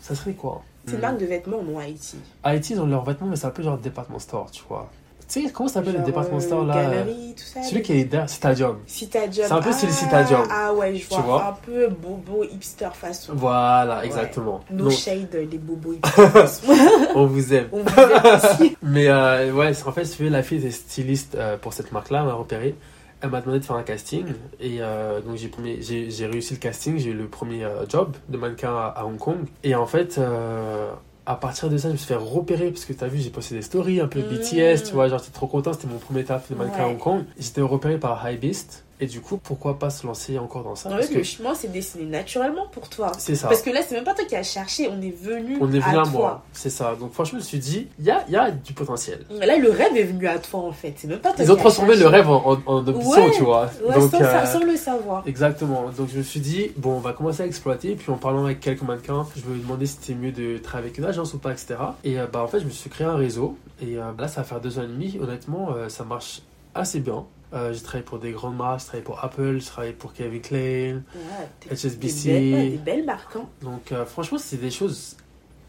[0.00, 0.62] ça serait quoi?
[0.86, 1.00] C'est une Hmm.
[1.02, 3.76] marque de vêtements, non, Haïti IT, ils ont leurs vêtements, mais c'est un peu genre
[3.76, 4.88] department store, tu vois.
[5.30, 6.74] Tu sais, comment ça s'appelle le Genre, department euh, store là?
[6.74, 7.62] Galerie, tout ça.
[7.62, 8.78] Celui qui est derrière Stadium.
[8.86, 9.46] Citadium.
[9.46, 10.42] C'est un peu style Ah, Citadium.
[10.50, 11.46] Ah ouais, je Tu vois.
[11.50, 13.32] Un peu bobo hipster façon.
[13.36, 14.06] Voilà, Ouais.
[14.06, 14.60] exactement.
[14.72, 16.66] No Donc, shade, les bobos hipster façon.
[17.14, 17.68] on vous aime.
[17.72, 18.76] On vous aime aussi.
[18.82, 22.74] Mais euh, ouais, en fait, la fille était styliste euh, pour cette marque-là, m'a repéré.
[23.22, 24.24] Elle m'a demandé de faire un casting.
[24.60, 26.98] Et euh, donc, j'ai réussi le casting.
[26.98, 29.36] J'ai eu le premier euh, job de mannequin à, à Hong Kong.
[29.62, 30.90] Et en fait, euh,
[31.26, 32.70] à partir de ça, je me suis fait repérer.
[32.70, 34.28] Parce que tu as vu, j'ai posté des stories un peu Mm.
[34.34, 34.84] BTS.
[34.88, 35.72] Tu vois, genre, j'étais trop content.
[35.72, 36.86] C'était mon premier taf de mannequin à.
[36.88, 37.24] Hong Kong.
[37.38, 38.84] J'étais repéré par Hypebeast.
[39.00, 40.88] Et du coup, pourquoi pas se lancer encore dans ça?
[40.88, 43.12] En Parce que le chemin s'est dessiné naturellement pour toi.
[43.18, 43.48] c'est ça.
[43.48, 45.78] Parce que là, c'est même pas toi qui as cherché, on est venu On est
[45.80, 46.42] venu à moi.
[46.52, 46.94] C'est ça.
[46.98, 49.24] Donc, franchement, je me suis dit, il y a, y a du potentiel.
[49.30, 50.94] Là, le rêve est venu à toi en fait.
[50.96, 53.30] C'est même pas toi Ils ont transformé le rêve en, en, Ouais.
[53.32, 53.70] tu vois.
[53.86, 55.22] Ouais, Donc, sans, euh, sans le savoir.
[55.26, 55.84] Exactement.
[55.96, 57.94] Donc je me suis dit, bon, on va commencer à exploiter.
[57.94, 60.98] Puis en parlant avec quelques mannequins, je me demandais si c'était mieux de travailler avec
[60.98, 61.76] une agence ou pas, etc.
[62.04, 63.56] Et euh, bah en fait, je me suis créé un réseau.
[63.80, 65.18] Et euh, là, ça va faire deux ans et demi.
[65.22, 66.42] Honnêtement, euh, ça marche
[66.74, 67.24] assez bien.
[67.52, 70.40] Euh, j'ai travaillé pour des grandes marques, j'ai travaillé pour Apple, j'ai travaillé pour Kevin
[70.40, 72.28] Klein, Ouais, HSBC.
[72.28, 73.36] Des belles, des belles marques.
[73.36, 73.46] hein.
[73.62, 75.16] Donc euh, franchement, c'est des choses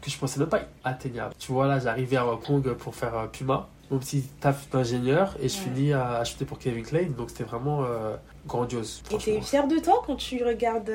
[0.00, 1.34] que je pensais même pas atteignables.
[1.38, 5.36] Tu vois, là, j'arrivais à Hong Kong pour faire euh, Puma, mon petit taf d'ingénieur,
[5.40, 5.62] et je Ouais.
[5.64, 7.08] finis à acheter pour Kevin Klein.
[7.16, 7.84] Donc c'était vraiment
[8.46, 9.02] grandiose.
[9.10, 10.90] Et t'es fier de toi quand tu regardes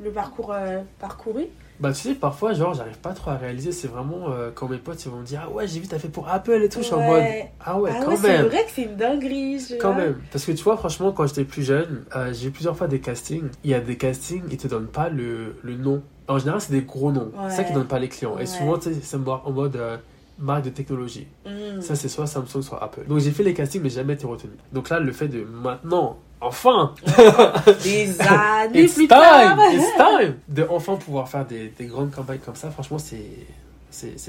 [0.00, 0.54] le parcours
[0.98, 1.46] parcouru?
[1.82, 3.72] Bah tu sais, parfois, genre, j'arrive pas trop à réaliser.
[3.72, 5.98] C'est vraiment euh, quand mes potes ils vont me dire Ah ouais, j'ai vu, t'as
[5.98, 6.78] fait pour Apple et tout.
[6.78, 7.24] Je suis en mode
[7.64, 8.46] Ah ouais, ah quand ouais, c'est même.
[8.46, 9.58] vrai que c'est une dinguerie.
[9.58, 10.16] je- Quand même.
[10.30, 13.00] Parce que tu vois, franchement, quand j'étais plus jeune, euh, j'ai eu plusieurs fois des
[13.00, 13.48] castings.
[13.64, 16.02] Il y a des castings, ils te donnent pas le, le nom.
[16.28, 17.32] En général, c'est des gros noms.
[17.36, 17.50] Ouais.
[17.50, 18.36] C'est ça qui donnent pas les clients.
[18.36, 18.44] Ouais.
[18.44, 19.96] Et souvent, tu sais, c'est en mode euh,
[20.38, 21.26] marque de technologie.
[21.44, 21.80] Mm.
[21.80, 23.06] Ça, c'est soit Samsung, soit Apple.
[23.08, 24.52] Donc j'ai fait les castings, mais jamais été retenu.
[24.72, 26.94] Donc là, le fait de maintenant, enfin,
[27.82, 29.08] Des années It's plus time!
[29.08, 29.58] tard.
[29.72, 30.34] It's time!
[30.48, 33.22] De enfin pouvoir faire des, des grandes campagnes comme ça, franchement, c'est,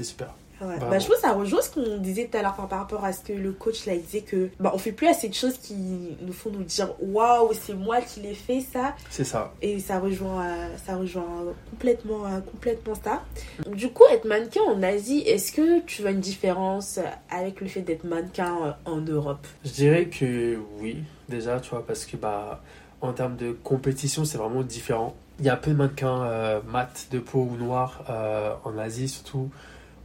[0.04, 0.28] super.
[0.60, 0.76] Ouais.
[0.78, 3.04] Bah, je trouve que ça rejoint ce qu'on disait tout à l'heure enfin, par rapport
[3.04, 5.34] à ce que le coach là il disait que bah, on fait plus assez de
[5.34, 9.52] choses qui nous font nous dire waouh c'est moi qui l'ai fait ça C'est ça.
[9.60, 11.24] et ça rejoint euh, ça rejoint
[11.70, 13.24] complètement euh, complètement ça
[13.66, 17.00] du coup être mannequin en Asie est-ce que tu vois une différence
[17.30, 19.44] avec le fait d'être mannequin euh, en Europe?
[19.64, 20.98] Je dirais que oui,
[21.28, 22.60] déjà, tu vois, parce que bah,
[23.00, 25.14] en termes de compétition, c'est vraiment différent.
[25.40, 29.08] Il y a peu de mannequins euh, mat, de peau ou noir euh, en Asie,
[29.08, 29.50] surtout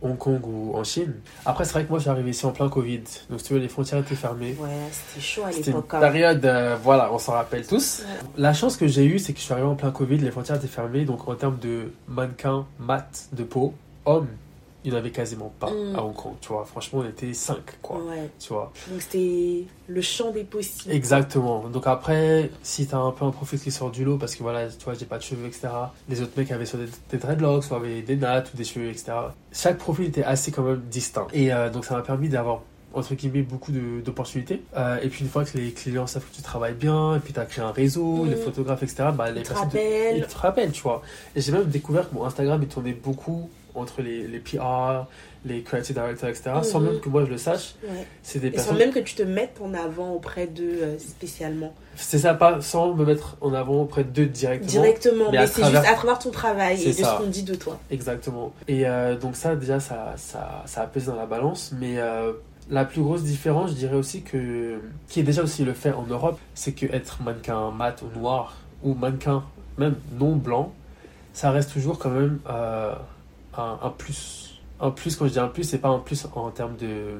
[0.01, 1.13] Hong Kong ou en Chine.
[1.45, 3.03] Après, c'est vrai que moi, je suis arrivé ici en plein Covid.
[3.29, 4.55] Donc, si tu veux, les frontières étaient fermées.
[4.59, 5.99] ouais c'était chaud à une l'époque hein.
[5.99, 7.99] période, euh, voilà, on s'en rappelle tous.
[8.01, 8.27] Ouais.
[8.37, 10.57] La chance que j'ai eue, c'est que je suis arrivé en plein Covid, les frontières
[10.57, 13.73] étaient fermées, donc en termes de mannequins mat de peau,
[14.05, 14.29] hommes,
[14.85, 15.95] il n'y en avait quasiment pas Mm.
[15.97, 16.63] à Hong Kong, tu vois.
[16.65, 18.71] Franchement, on était 5, quoi, ouais tu vois.
[18.89, 21.67] donc c'était le champ des possibles Exactement.
[21.67, 24.67] Donc après, si t'as un peu un profil qui sort du lot, parce que voilà,
[24.69, 25.67] tu vois, j'ai pas de cheveux, etc.
[26.07, 28.89] Les autres mecs avaient soit des, des dreadlocks, soit avaient des nattes ou des cheveux,
[28.89, 29.11] etc.
[29.51, 31.27] Chaque profil était assez quand même distinct.
[31.33, 32.61] Et euh, donc ça m'a permis d'avoir
[32.91, 33.71] entre guillemets beaucoup
[34.03, 37.19] d'opportunités Euh, et puis une fois que les clients savent que tu travailles bien et
[37.19, 38.29] puis tu as créé un réseau Mhm.
[38.31, 41.03] les photographes etc bah les Tu te personnes te- ils te rappellent tu vois
[41.35, 45.05] et j'ai même découvert que mon Instagram il tournait beaucoup entre les, les PR,
[45.45, 46.85] les creative directors, etc., sans Mhm.
[46.91, 47.75] même que moi je le sache.
[47.83, 48.05] Ouais.
[48.23, 48.77] C'est des Et sans personnes.
[48.77, 51.73] même que tu te mettes en avant auprès d'eux euh, spécialement.
[51.95, 54.69] C'est ça, pas sans me mettre en avant auprès d'eux directement.
[54.69, 57.15] Directement, mais c'est travers- juste à travers ton travail C'est et de ça.
[57.17, 57.79] ce qu'on dit de toi.
[57.91, 58.53] Exactement.
[58.67, 61.71] Et euh, donc ça, déjà, ça, ça, ça a pesé dans la balance.
[61.79, 62.33] Mais euh,
[62.69, 66.03] la plus grosse différence, je dirais aussi que, qui est déjà aussi le fait en
[66.03, 69.43] Europe, c'est que être mannequin mat ou noir, ou mannequin
[69.77, 70.73] même non blanc,
[71.33, 72.93] ça reste toujours quand même euh,
[73.59, 74.59] un, un plus.
[74.81, 77.19] Un plus, quand je dis un plus, c'est pas un plus en termes de...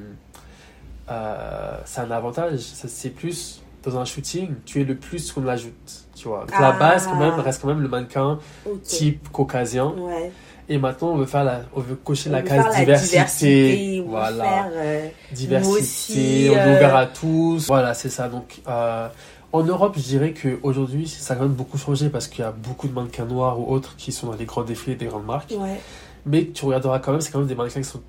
[1.12, 6.06] euh, c'est un avantage, c'est plus dans un shooting, tu es le plus qu'on ajoute,
[6.15, 6.41] tu vois.
[6.41, 6.71] Donc, La Ah.
[6.80, 8.39] base quand même reste quand même le mannequin
[8.84, 9.88] type caucasien.
[9.97, 10.32] Ouais.
[10.71, 12.80] Et maintenant, on veut, faire la, on veut cocher On la veut case faire la
[12.80, 13.15] diversité.
[13.17, 14.43] diversité, Voilà.
[14.43, 17.65] faire, euh, Diversité, on est euh, ouvert à tous.
[17.67, 18.28] Voilà, c'est ça.
[18.30, 19.08] Donc, euh,
[19.52, 22.52] en Europe, je dirais qu'aujourd'hui, ça a quand même beaucoup changé parce qu'il y a
[22.52, 25.52] beaucoup de mannequins noirs ou autres qui sont dans les grands défilés des grandes marques.
[25.58, 25.80] Ouais,
[26.25, 28.01] Mais tu regarderas quand même, c'est quand même des mannequins qui sont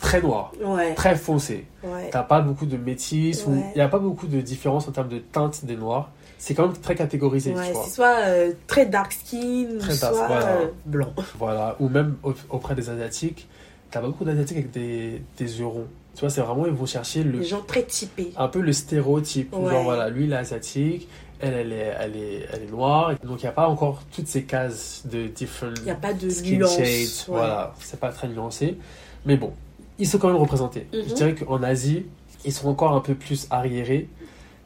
[0.00, 1.64] très noirs, ouais, très foncés.
[1.82, 2.10] ouais.
[2.10, 3.62] T'as pas beaucoup de métis ou Ouais.
[3.74, 6.10] il n'y a pas beaucoup de différence en termes de teinte des noirs.
[6.38, 10.46] C'est quand même très catégorisé, c'est soit euh, très dark skin, Très dark, soit voilà.
[10.48, 11.12] euh, blanc.
[11.38, 13.48] Voilà, ou même au- auprès des Asiatiques,
[13.90, 15.86] t'as pas beaucoup d'Asiatiques avec des, des yeux ronds.
[16.14, 18.32] Tu vois, c'est vraiment, ils vont chercher le, Les gens très typés.
[18.36, 19.54] un peu le stéréotype.
[19.54, 19.70] Ouais.
[19.70, 21.08] Genre, voilà, lui, il est asiatique,
[21.40, 23.12] elle, elle est, elle est, elle est noire.
[23.24, 26.12] Donc, il n'y a pas encore toutes ces cases de different Il n'y a pas
[26.14, 26.76] de skin nuance.
[26.76, 26.84] shades.
[26.86, 27.38] ouais.
[27.38, 28.76] Voilà, c'est pas très nuancé.
[29.24, 29.52] Mais bon,
[29.98, 30.86] ils sont quand même représentés.
[30.92, 31.02] Mhm.
[31.08, 32.06] Je dirais qu'en Asie,
[32.44, 34.08] ils sont encore un peu plus arriérés.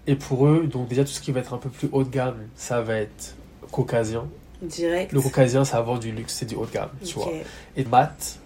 [0.07, 2.09] Et pour eux, donc déjà, tout ce qui va être un peu plus haut de
[2.11, 3.37] gamme, ça va être
[3.71, 4.27] caucasien.
[4.63, 5.13] Direct.
[5.13, 7.31] Le caucasien, ça va avoir du luxe, c'est du haut de gamme, tu vois.
[7.77, 8.39] Et mat,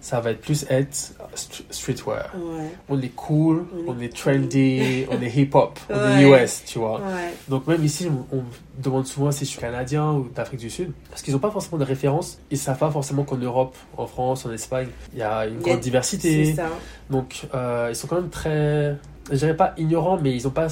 [0.00, 2.30] ça va être plus être st- streetwear.
[2.34, 2.70] Ouais.
[2.88, 6.22] On est cool, On on est trendy, on est hip-hop, on Ouais.
[6.22, 7.00] est US, tu vois.
[7.00, 7.32] Ouais.
[7.48, 10.70] Donc même ici, on, on me demande souvent si je suis canadien ou d'Afrique du
[10.70, 12.38] Sud, parce qu'ils n'ont pas forcément de référence.
[12.50, 15.80] Ils savent pas forcément qu'en Europe, en France, en Espagne, il y a une grande
[15.80, 16.54] diversité.
[16.54, 16.66] Ça.
[17.10, 18.96] Donc euh, ils sont quand même très,
[19.30, 20.68] je dirais pas ignorants, mais ils n'ont pas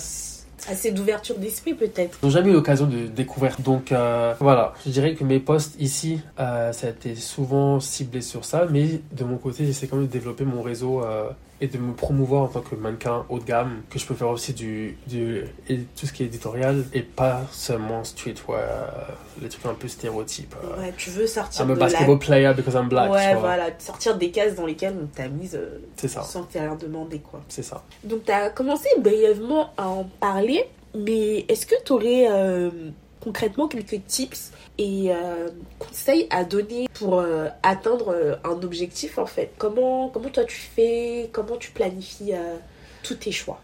[0.68, 2.18] Assez d'ouverture d'esprit peut-être.
[2.22, 3.56] N'ont jamais eu l'occasion de découvrir.
[3.60, 8.20] Donc euh, voilà, je dirais que mes posts ici, euh, ça a été souvent ciblé
[8.20, 11.66] sur ça, mais de mon côté, j'essaie quand même de développer mon réseau euh, et
[11.66, 14.52] de me promouvoir en tant que mannequin haut de gamme, que je peux faire aussi
[14.52, 18.86] du, du et tout ce qui est éditorial et pas seulement streetwear, euh,
[19.42, 20.54] les trucs un peu stéréotypes.
[20.62, 21.86] euh, Ouais, tu veux sortir I'm a de la...
[21.86, 23.10] basketball player because I'm black.
[23.10, 23.66] Ouais, voilà.
[23.78, 27.40] Sortir des cases dans lesquelles on t'a mise euh, sans que t'aies rien demandé, quoi.
[27.48, 27.82] c'est ça.
[28.04, 30.64] Donc, tu as commencé brièvement à en parler,
[30.96, 32.26] mais est-ce que tu aurais
[33.20, 39.26] concrètement quelques tips et euh, conseils à donner pour euh, atteindre euh, un objectif en
[39.26, 41.28] fait comment, comment toi tu fais?
[41.32, 42.32] Comment tu planifies
[43.02, 43.60] tous tes choix?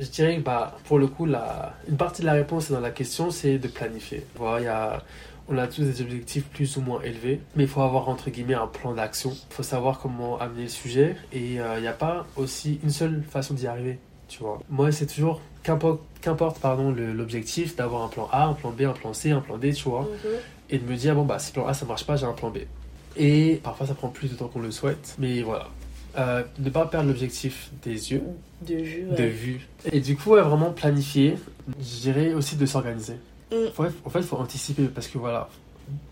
[0.00, 3.30] Je dirais que bah, pour le coup, une partie de la réponse dans la question,
[3.30, 4.24] c'est de planifier.
[4.34, 5.04] Voilà.
[5.50, 8.54] On a tous des objectifs plus ou moins élevés, mais il faut avoir entre guillemets
[8.54, 9.30] un plan d'action.
[9.50, 13.22] Il faut savoir comment amener le sujet et il n'y a pas aussi une seule
[13.22, 13.98] façon d'y arriver.
[14.28, 14.60] Tu vois.
[14.68, 18.92] Moi, c'est toujours qu'importe, qu'importe pardon l'objectif d'avoir un plan A, un plan B, un
[18.92, 20.06] plan C, un plan D, tu vois,
[20.70, 22.50] et de me dire bon bah si plan A ça marche pas, j'ai un plan
[22.50, 22.58] B.
[23.16, 25.68] Et parfois ça prend plus de temps qu'on le souhaite, mais voilà.
[26.18, 28.22] Euh, ne pas perdre l'objectif des yeux
[28.62, 29.04] De vue.
[29.16, 29.68] de vue.
[29.92, 31.36] Et du coup, ouais, vraiment planifier.
[31.78, 33.14] Je dirais aussi de s'organiser.
[33.52, 33.56] Mm.
[33.74, 35.48] Faut- En fait, il faut anticiper parce que voilà,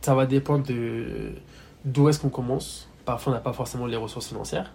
[0.03, 1.33] ça va dépendre de
[1.85, 2.89] d'où est-ce qu'on commence.
[3.05, 4.73] Parfois, on n'a pas forcément les ressources financières.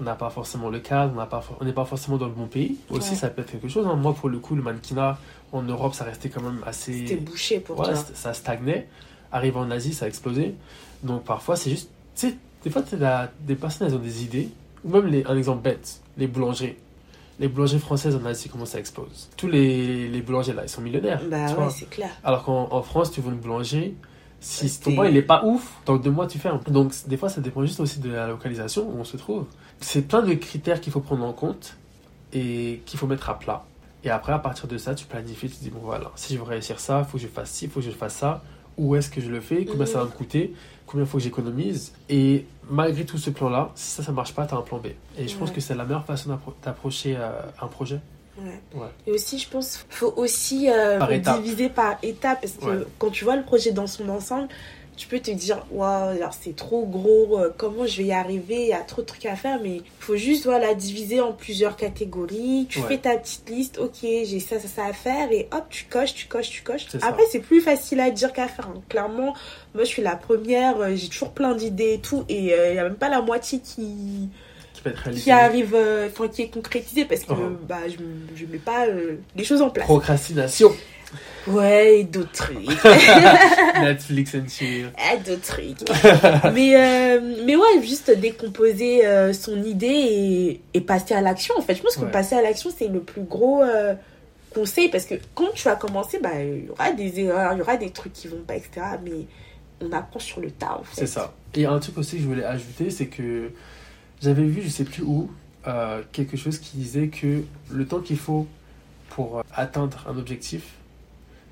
[0.00, 1.12] On n'a pas forcément le cadre,
[1.60, 2.78] on n'est pas forcément dans le bon pays.
[2.88, 3.16] Aussi, Ouais.
[3.16, 3.86] ça peut être quelque chose.
[3.86, 3.96] hein.
[3.96, 5.18] Moi, pour le coup, le mannequinat
[5.52, 7.06] en Europe, ça restait quand même assez.
[7.06, 7.94] C'était bouché pour toi.
[7.94, 8.88] ça stagnait.
[9.30, 10.54] Arrivé en Asie, ça a explosé.
[11.02, 11.90] Donc parfois, c'est juste.
[12.16, 14.48] Tu sais, des fois, t'as des personnes, elles ont des idées.
[14.84, 16.76] Ou même les, un exemple bête, les boulangeries.
[17.38, 19.28] Les boulangeries françaises en Asie, comment ça explose?
[19.36, 21.20] Tous les, les boulangers là, ils sont millionnaires.
[21.30, 22.10] Bah ouais, c'est clair.
[22.24, 23.94] Alors qu'en en France, tu veux une boulangerie.
[24.40, 26.60] Si ton pain il est pas ouf, dans deux mois tu fermes.
[26.68, 29.44] Donc des fois ça dépend juste aussi de la localisation où on se trouve.
[29.80, 31.76] C'est plein de critères qu'il faut prendre en compte
[32.32, 33.64] et qu'il faut mettre à plat.
[34.02, 36.38] Et après à partir de ça tu planifies, tu te dis bon voilà, si je
[36.38, 38.42] veux réussir ça, il faut que je fasse ci, il faut que je fasse ça.
[38.78, 39.66] Où est-ce que je le fais?
[39.66, 40.54] Combien ça va me coûter?
[40.86, 41.92] Combien il faut que j'économise?
[42.08, 44.86] Et malgré tout ce plan-là, si ça ça marche pas, tu as un plan B.
[45.18, 48.00] Et je pense que c'est la meilleure façon d'appro- d'approcher euh, un projet.
[48.44, 48.80] Ouais.
[48.80, 48.86] Ouais.
[49.06, 51.42] Et aussi, je pense faut aussi euh, Par étape.
[51.42, 52.84] diviser par étapes parce que Ouais.
[52.98, 54.48] quand tu vois le projet dans son ensemble,
[54.96, 58.62] tu peux te dire waouh, alors c'est trop gros, euh, comment je vais y arriver,
[58.64, 61.32] il y a trop de trucs à faire, mais il faut juste voilà diviser en
[61.32, 62.66] plusieurs catégories.
[62.68, 62.86] Tu Ouais.
[62.88, 66.14] fais ta petite liste, ok, j'ai ça, ça, ça à faire et hop, tu coches,
[66.14, 66.86] tu coches, tu coches.
[67.00, 68.68] Après, c'est plus facile à dire qu'à faire.
[68.68, 68.82] hein.
[68.90, 69.32] Clairement,
[69.74, 72.76] moi je suis la première, euh, j'ai toujours plein d'idées et tout, et euh, il
[72.76, 74.28] y a même pas la moitié qui
[74.82, 75.22] Qui être réalisé.
[75.24, 77.58] qui arrive, euh, enfin qui est concrétisée parce que Mhm.
[77.68, 77.96] bah, je,
[78.36, 79.86] je mets pas euh, les choses en place.
[79.86, 80.70] Procrastination.
[81.46, 82.56] Ouais, et d'autres trucs.
[83.80, 84.90] Netflix and chill.
[84.96, 85.88] Ah, d'autres trucs.
[86.54, 91.54] mais, euh, mais ouais, juste décomposer euh, son idée et, et passer à l'action.
[91.58, 92.10] En fait, je pense que Ouais.
[92.10, 93.94] passer à l'action, c'est le plus gros euh,
[94.54, 97.62] conseil parce que quand tu vas commencer, bah, il y aura des erreurs, il y
[97.62, 98.70] aura des trucs qui vont pas, etc.
[99.02, 99.26] Mais
[99.80, 101.00] on apprend sur le tas, en fait.
[101.00, 101.32] C'est ça.
[101.54, 103.50] Et un truc aussi que je voulais ajouter, c'est que
[104.20, 105.30] j'avais vu, je sais plus où,
[105.66, 108.46] euh, quelque chose qui disait que le temps qu'il faut
[109.10, 110.74] pour euh, atteindre un objectif,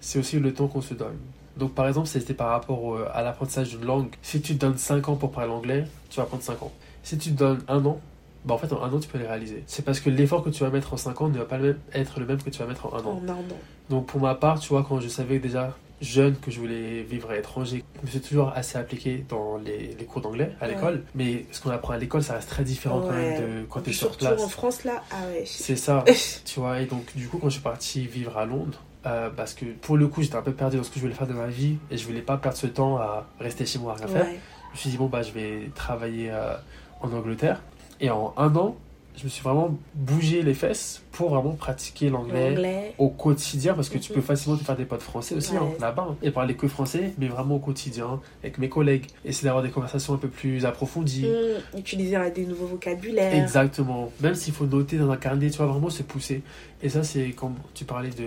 [0.00, 1.16] c'est aussi le temps qu'on se donne.
[1.56, 4.10] Donc par exemple, c'était par rapport au- à l'apprentissage d'une langue.
[4.22, 6.72] Si tu te donnes 5 ans pour parler anglais, tu vas prendre 5 ans.
[7.02, 8.00] Si tu te donnes un an,
[8.44, 9.64] bah en fait en un an tu peux les réaliser.
[9.66, 11.58] C'est parce que l'effort que tu vas mettre en 5 ans ne va pas
[11.94, 13.20] être le même que tu vas mettre en un an.
[13.24, 13.42] En un an.
[13.90, 17.30] Donc pour ma part, tu vois, quand je savais déjà jeune que je voulais vivre
[17.30, 20.74] à l'étranger, je me suis toujours assez appliqué dans les, les cours d'anglais à Ouais.
[20.74, 21.02] l'école.
[21.14, 23.90] Mais ce qu'on apprend à l'école, ça reste très différent quand même de quand tu
[23.90, 24.40] es sur place.
[24.42, 25.02] en France, là.
[25.10, 25.42] Ah ouais.
[25.46, 26.04] C'est ça,
[26.44, 26.80] tu vois.
[26.80, 29.96] Et donc du coup, quand je suis parti vivre à Londres, euh, parce que pour
[29.96, 31.76] le coup, j'étais un peu perdu dans ce que je voulais faire de ma vie
[31.90, 34.26] et je voulais pas perdre ce temps à rester chez moi à rien faire.
[34.26, 36.54] Je me suis dit, bon, bah, je vais travailler euh,
[37.00, 37.62] en Angleterre.
[38.00, 38.76] Et en un an,
[39.18, 43.98] je me suis vraiment bougé les fesses pour vraiment pratiquer l'anglais au quotidien parce que
[43.98, 45.58] tu peux facilement te faire des potes français aussi Ouais.
[45.58, 46.16] hein, là-bas hein.
[46.22, 49.06] et parler que français mais vraiment au quotidien avec mes collègues.
[49.24, 51.26] Essayer d'avoir des conversations un peu plus approfondies.
[51.26, 53.34] Mmh, utiliser des nouveaux vocabulaires.
[53.34, 54.12] exactement.
[54.20, 56.42] Même s'il faut noter dans un carnet tu vois vraiment se pousser.
[56.82, 58.26] Et ça c'est comme tu parlais de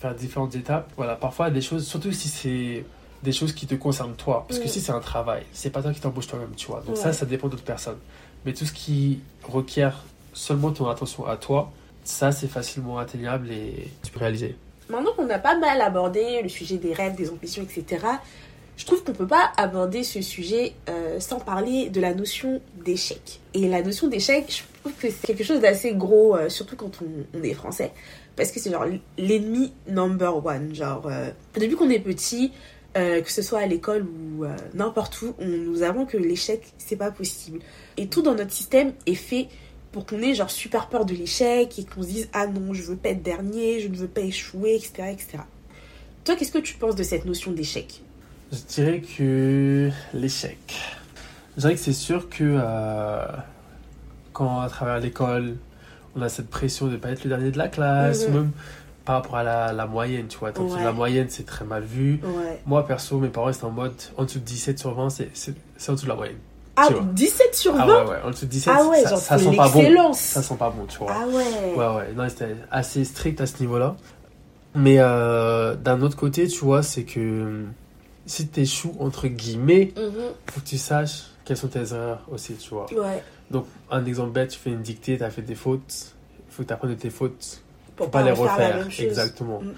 [0.00, 0.90] faire différentes étapes.
[0.96, 2.84] Voilà parfois des choses surtout si c'est
[3.22, 4.44] des choses qui te concernent toi.
[4.48, 4.70] Parce que Mhm.
[4.70, 6.82] si c'est un travail c'est pas toi qui t'embauches toi-même tu vois.
[6.86, 7.98] Donc ça ça dépend d'autres personnes.
[8.46, 10.04] Mais tout ce qui requiert
[10.40, 11.70] seulement ton attention à toi
[12.04, 14.56] ça c'est facilement atteignable et tu peux réaliser
[14.90, 18.04] Maintenant qu'on a pas mal abordé le sujet des rêves, des ambitions, etc.,
[18.76, 23.40] je trouve qu'on peut pas aborder ce sujet euh, sans parler de la notion d'échec.
[23.52, 26.90] Et la notion d'échec, je trouve que c'est quelque chose d'assez gros, euh, surtout quand
[27.02, 27.92] on, est français,
[28.36, 28.86] parce que c'est genre
[29.18, 30.74] l'ennemi number one.
[30.74, 32.52] Genre, euh, depuis qu'on est petit,
[32.94, 37.12] que ce soit à l'école ou n'importe où, on nous apprend que l'échec, c'est pas
[37.12, 37.60] possible.
[37.96, 39.46] Et tout dans notre système est fait
[39.92, 42.82] pour qu'on ait genre super peur de l'échec et qu'on se dise ah non je
[42.82, 44.92] veux pas être dernier, je ne veux pas échouer, etc.
[45.12, 45.38] etc.
[46.24, 48.02] Toi qu'est-ce que tu penses de cette notion d'échec?
[48.52, 50.58] Je dirais que l'échec.
[51.56, 53.26] Je dirais que c'est sûr que euh,
[54.32, 55.56] quand à travers l'école,
[56.16, 58.30] on a cette pression de ne pas être le dernier de la classe, Mhm.
[58.34, 58.50] ou même
[59.04, 60.56] par rapport à la, la moyenne, tu vois.
[60.58, 60.82] Ouais.
[60.84, 62.20] la moyenne, c'est très mal vu.
[62.22, 62.60] Ouais.
[62.66, 65.54] Moi, perso, mes parents, étaient en mode en dessous de 17 sur 20, c'est c'est-
[65.76, 66.36] c'est en dessous de la moyenne.
[66.82, 67.02] Ah, Tu vois.
[67.12, 69.68] 17 sur 20 Ah ouais, ouais, en dessous de 17, Ah ouais, ça, sent pas
[69.68, 70.12] bon.
[70.12, 71.12] Ça sent pas bon, tu vois.
[71.14, 71.74] Ah ouais.
[71.76, 73.96] Ouais, ouais, non, c'était assez strict à ce niveau-là.
[74.74, 77.64] Mais euh, d'un autre côté, tu vois, c'est que euh,
[78.26, 80.12] si t'échoues, entre guillemets, Mhm.
[80.52, 82.86] faut que tu saches quelles sont tes erreurs aussi, tu vois.
[82.92, 83.22] Ouais.
[83.50, 86.14] Donc, un exemple bête, tu fais une dictée, t'as fait des fautes,
[86.50, 87.62] faut que tu apprennes de tes fautes,
[87.96, 88.86] Pour faut pas, les refaire.
[89.00, 89.60] Exactement.
[89.60, 89.72] Mm.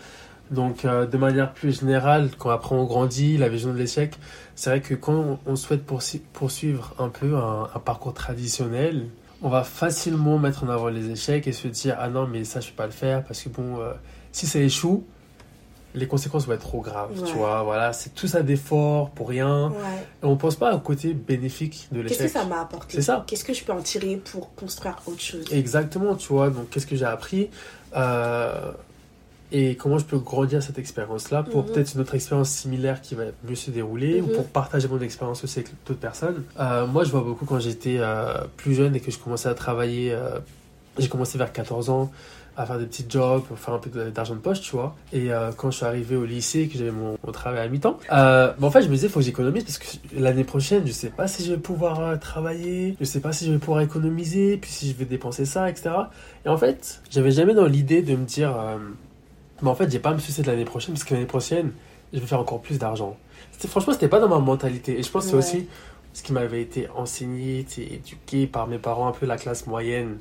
[0.52, 4.14] Donc, euh, de manière plus générale, quand après on grandit, la vision de l'échec,
[4.54, 5.82] c'est vrai que quand on, souhaite
[6.32, 9.06] poursuivre un peu un, un parcours traditionnel,
[9.42, 12.60] on va facilement mettre en avant les échecs et se dire ah non mais ça
[12.60, 13.92] je peux pas le faire parce que bon euh,
[14.30, 15.04] si ça échoue
[15.94, 17.28] les conséquences vont être trop graves Ouais.
[17.28, 20.06] tu vois voilà c'est tout ça d'efforts pour rien Ouais.
[20.22, 22.94] et on pense pas au côté bénéfique de Qu'est-ce que l'échec ça m'a apporté?
[22.94, 23.24] C'est ça.
[23.26, 25.44] Qu'est-ce que je peux en tirer pour construire autre chose?
[25.50, 26.50] Exactement, tu vois.
[26.50, 27.50] Donc, qu'est-ce que j'ai appris?
[27.96, 28.70] Euh,
[29.52, 31.70] et comment je peux grandir cette expérience-là pour Mhm.
[31.70, 34.28] peut-être une autre expérience similaire qui va mieux se dérouler Mhm.
[34.28, 36.42] ou pour partager mon expérience aussi avec d'autres personnes.
[36.58, 39.54] Euh, moi, je vois beaucoup quand j'étais euh, plus jeune et que je commençais à
[39.54, 40.12] travailler.
[40.12, 40.38] euh,
[40.98, 42.10] j'ai commencé vers 14 ans
[42.54, 44.94] à faire des petits jobs, pour faire un peu d'argent de poche, tu vois.
[45.10, 47.98] Et euh, quand je suis arrivé au lycée, que j'avais mon, mon travail à mi-temps,
[48.12, 49.86] euh, bah, en fait, je me disais, il faut que j'économise parce que
[50.18, 53.46] l'année prochaine, je sais pas si je vais pouvoir euh, travailler, je sais pas si
[53.46, 55.92] je vais pouvoir économiser, puis si je vais dépenser ça, etc.
[56.44, 58.54] Et en fait, j'avais jamais dans l'idée de me dire,
[59.62, 61.72] mais en fait, j'ai pas à me soucier de l'année prochaine parce que l'année prochaine,
[62.12, 63.16] je vais faire encore plus d'argent.
[63.68, 64.98] Franchement, c'était pas dans ma mentalité.
[64.98, 65.42] Et je pense que c'est Ouais.
[65.60, 65.68] aussi
[66.12, 70.18] ce qui m'avait été enseigné, éduqué par mes parents, un peu la classe moyenne,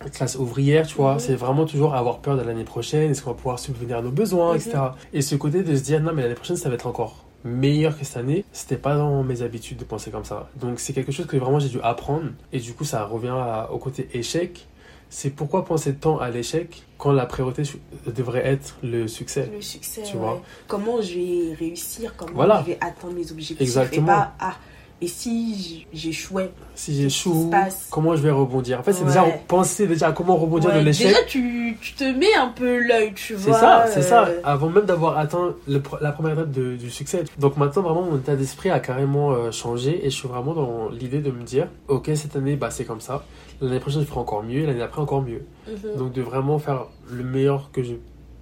[0.00, 1.14] la classe ouvrière, tu vois.
[1.14, 1.18] Mhm.
[1.20, 4.10] C'est vraiment toujours avoir peur de l'année prochaine, est-ce qu'on va pouvoir subvenir à nos
[4.10, 4.56] besoins, Mhm.
[4.60, 4.78] etc.
[5.12, 7.96] Et ce côté de se dire, non, mais l'année prochaine, ça va être encore meilleur
[7.98, 10.48] que cette année, c'était pas dans mes habitudes de penser comme ça.
[10.56, 12.26] Donc c'est quelque chose que vraiment j'ai dû apprendre.
[12.52, 14.66] Et du coup, ça revient à- au côté échec.
[15.08, 17.62] C'est pourquoi penser tant à l'échec quand la priorité
[18.06, 19.48] devrait être le succès.
[19.52, 20.18] Le succès, Tu ouais.
[20.18, 20.42] vois.
[20.66, 22.60] Comment je vais réussir, comment Voilà.
[22.66, 23.60] je vais atteindre mes objectifs?
[23.60, 24.06] Exactement.
[24.06, 24.54] Et pas, ah,
[25.02, 27.50] et si j'échouais Si j'échoue,
[27.90, 28.80] comment je vais rebondir?
[28.80, 29.08] En fait, c'est Ouais.
[29.08, 31.08] déjà penser déjà à comment rebondir Ouais, de l'échec.
[31.08, 33.58] Déjà, tu, tu te mets un peu l'œil, tu C'est vois.
[33.60, 37.24] ça, c'est ça, euh, avant même d'avoir atteint le la première étape de- du succès.
[37.38, 40.88] Donc maintenant, vraiment, mon état d'esprit a carrément euh, changé et je suis vraiment dans
[40.88, 43.24] l'idée de me dire, ok, cette année, bah, c'est comme ça.
[43.60, 45.42] L'année prochaine, je ferai encore mieux, l'année d'après, encore mieux.
[45.68, 45.96] mhm.
[45.98, 47.94] Donc de vraiment faire le meilleur que je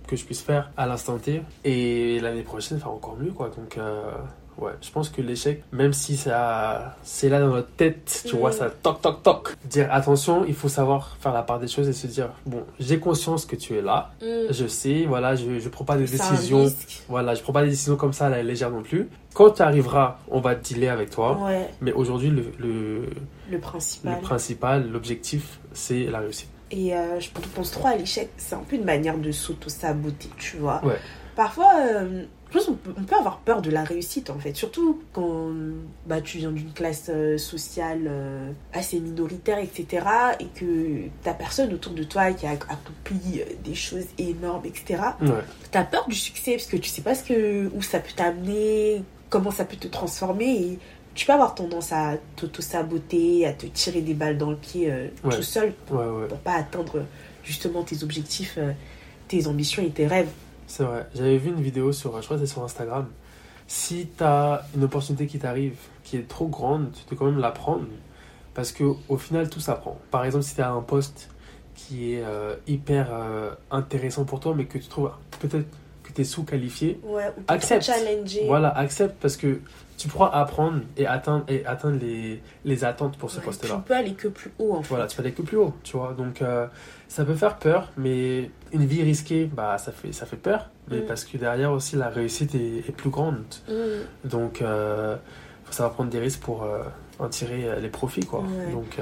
[0.07, 1.41] que je puisse faire à l'instant T.
[1.65, 3.49] Et l'année prochaine, faire encore mieux, quoi.
[3.49, 4.03] Donc, euh,
[4.59, 8.39] ouais, je pense que l'échec, même si ça, c'est là dans notre tête, tu Mm.
[8.39, 9.57] vois, ça toc, toc, toc.
[9.65, 12.99] Dire attention, il faut savoir faire la part des choses et se dire, bon, j'ai
[12.99, 14.27] conscience que tu es là, Mm.
[14.53, 16.63] je sais, voilà, je, je prends pas de C'est un décision.
[16.65, 17.03] risque.
[17.09, 19.09] Voilà, je prends pas des décisions comme ça à la légère non plus.
[19.35, 21.37] Quand tu arriveras, on va dealer avec toi.
[21.45, 23.01] Ouais, Mais aujourd'hui, le, le,
[23.51, 23.59] le
[24.05, 24.89] le principal.
[24.91, 26.49] l'objectif, c'est la réussite.
[26.71, 30.57] Et euh, je pense trop à l'échec, c'est un peu une manière de s'auto-saboter, tu
[30.59, 30.85] vois.
[30.85, 30.99] Ouais.
[31.37, 35.03] Parfois, euh, pense qu'on peut, on peut avoir peur de la réussite en fait, surtout
[35.13, 35.51] quand
[36.07, 40.07] bah, tu viens d'une classe euh, sociale euh, assez minoritaire, etc.
[40.41, 45.03] Et que t'as personne autour de toi qui a accompli euh, des choses énormes, etc.
[45.21, 45.29] Ouais.
[45.71, 49.03] T'as peur du succès parce que tu sais pas ce que, où ça peut t'amener,
[49.31, 50.79] comment ça peut te transformer et
[51.15, 55.09] tu peux avoir tendance à t'auto-saboter, à te tirer des balles dans le pied euh,
[55.25, 55.35] Ouais.
[55.35, 56.29] tout seul ouais.
[56.29, 57.05] pour pas atteindre
[57.43, 58.59] justement tes objectifs,
[59.29, 60.29] tes ambitions et tes rêves.
[60.67, 61.07] C'est vrai.
[61.15, 63.07] J'avais vu une vidéo sur, je crois c'est sur Instagram.
[63.67, 67.41] Si tu as une opportunité qui t'arrive, qui est trop grande, tu dois quand même
[67.41, 67.85] la prendre.
[68.55, 69.99] Parce que au final, tout s'apprend.
[70.11, 71.31] Par exemple, si tu as un poste
[71.75, 75.67] qui est euh, hyper euh, intéressant pour toi, mais que tu trouves peut-être
[76.05, 77.91] que tu es sous-qualifié, Ouais, ou Accepte.
[78.47, 79.61] voilà, accepte parce que
[79.97, 83.77] tu pourras apprendre et atteindre, et atteindre les, les attentes pour ce Ouais, poste-là.
[83.77, 84.89] Tu peux aller que plus haut en fait.
[84.89, 86.13] Voilà, tu peux aller que plus haut, tu vois.
[86.15, 86.67] Donc, euh,
[87.09, 90.71] ça peut faire peur, mais une vie risquée, bah, ça fait, ça fait peur.
[90.91, 91.07] Mais Mm.
[91.07, 93.43] parce que derrière aussi, la réussite est, est plus grande.
[93.69, 94.29] Mm.
[94.29, 95.17] Donc, euh,
[95.65, 96.83] faut savoir prendre des risques pour euh,
[97.19, 98.41] en tirer euh, les profits, quoi.
[98.41, 98.73] Ouais.
[98.73, 98.99] Donc,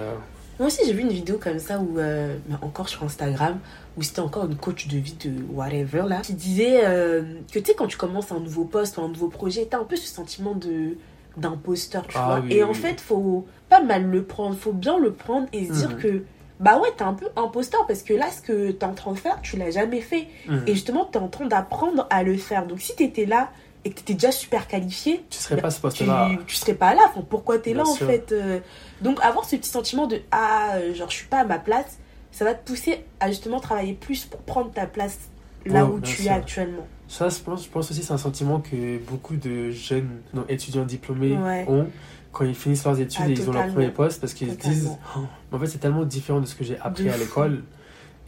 [0.62, 3.58] Moi aussi, j'ai vu une vidéo comme ça où, euh, bah, encore sur Instagram,
[3.96, 7.64] où c'était encore une coach de vie de whatever là, qui disait euh, que tu
[7.64, 10.06] sais, quand tu commences un nouveau poste ou un nouveau projet, t'as un peu ce
[10.06, 10.96] sentiment de
[11.36, 12.40] d'imposteur, tu Ah vois.
[12.44, 15.66] oui, et oui, en fait, faut pas mal le prendre, faut bien le prendre et
[15.66, 15.96] se dire Mhm.
[15.96, 16.22] que
[16.60, 19.18] bah ouais, t'es un peu imposteur parce que là, ce que t'es en train de
[19.18, 20.28] faire, tu l'as jamais fait.
[20.46, 20.62] mhm.
[20.68, 22.68] Et justement, t'es en train d'apprendre à le faire.
[22.68, 23.50] Donc si t'étais là
[23.84, 26.30] et que t'étais déjà super qualifié, tu serais pas à ce tu, poste-là.
[26.46, 27.02] tu serais pas là.
[27.08, 28.06] Enfin, pourquoi t'es là Bien en sûr.
[28.06, 28.60] fait euh.
[29.00, 31.98] Donc avoir ce petit sentiment de ah euh, genre je suis pas à ma place,
[32.30, 35.18] ça va te pousser à justement travailler plus pour prendre ta place
[35.66, 36.86] là Ouais, où tu es actuellement.
[37.08, 40.84] Ça, je pense, je pense aussi c'est un sentiment que beaucoup de jeunes non, étudiants
[40.84, 41.64] diplômés Ouais.
[41.68, 41.86] ont
[42.32, 44.56] quand ils finissent leurs études Ah, et ils ont leur premier poste parce qu'ils se
[44.56, 44.90] disent.
[45.16, 45.20] Oh,
[45.52, 47.62] en fait c'est tellement différent de ce que j'ai appris De à l'école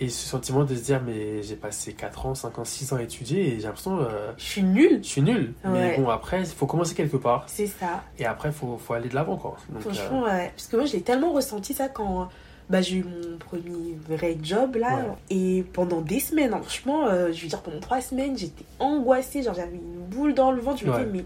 [0.00, 2.96] et ce sentiment de se dire mais j'ai passé 4 ans, 5 ans, 6 ans
[2.96, 4.98] à étudier et j'ai l'impression euh, Je suis nulle.
[5.02, 8.02] je suis nul mais bon après il faut commencer quelque part C'est ça.
[8.18, 10.50] et après il faut, faut aller de l'avant quoi donc euh, Franchement, ouais.
[10.56, 12.28] Parce que moi, je l'ai tellement ressenti ça quand
[12.70, 14.96] bah, j'ai eu mon premier vrai job là.
[14.96, 15.04] Ouais.
[15.30, 19.42] Et pendant des semaines, hein, franchement, euh, je veux dire, pendant trois semaines, j'étais angoissée.
[19.42, 20.78] Genre, j'avais une boule dans le ventre.
[20.78, 21.24] Je me disais, mais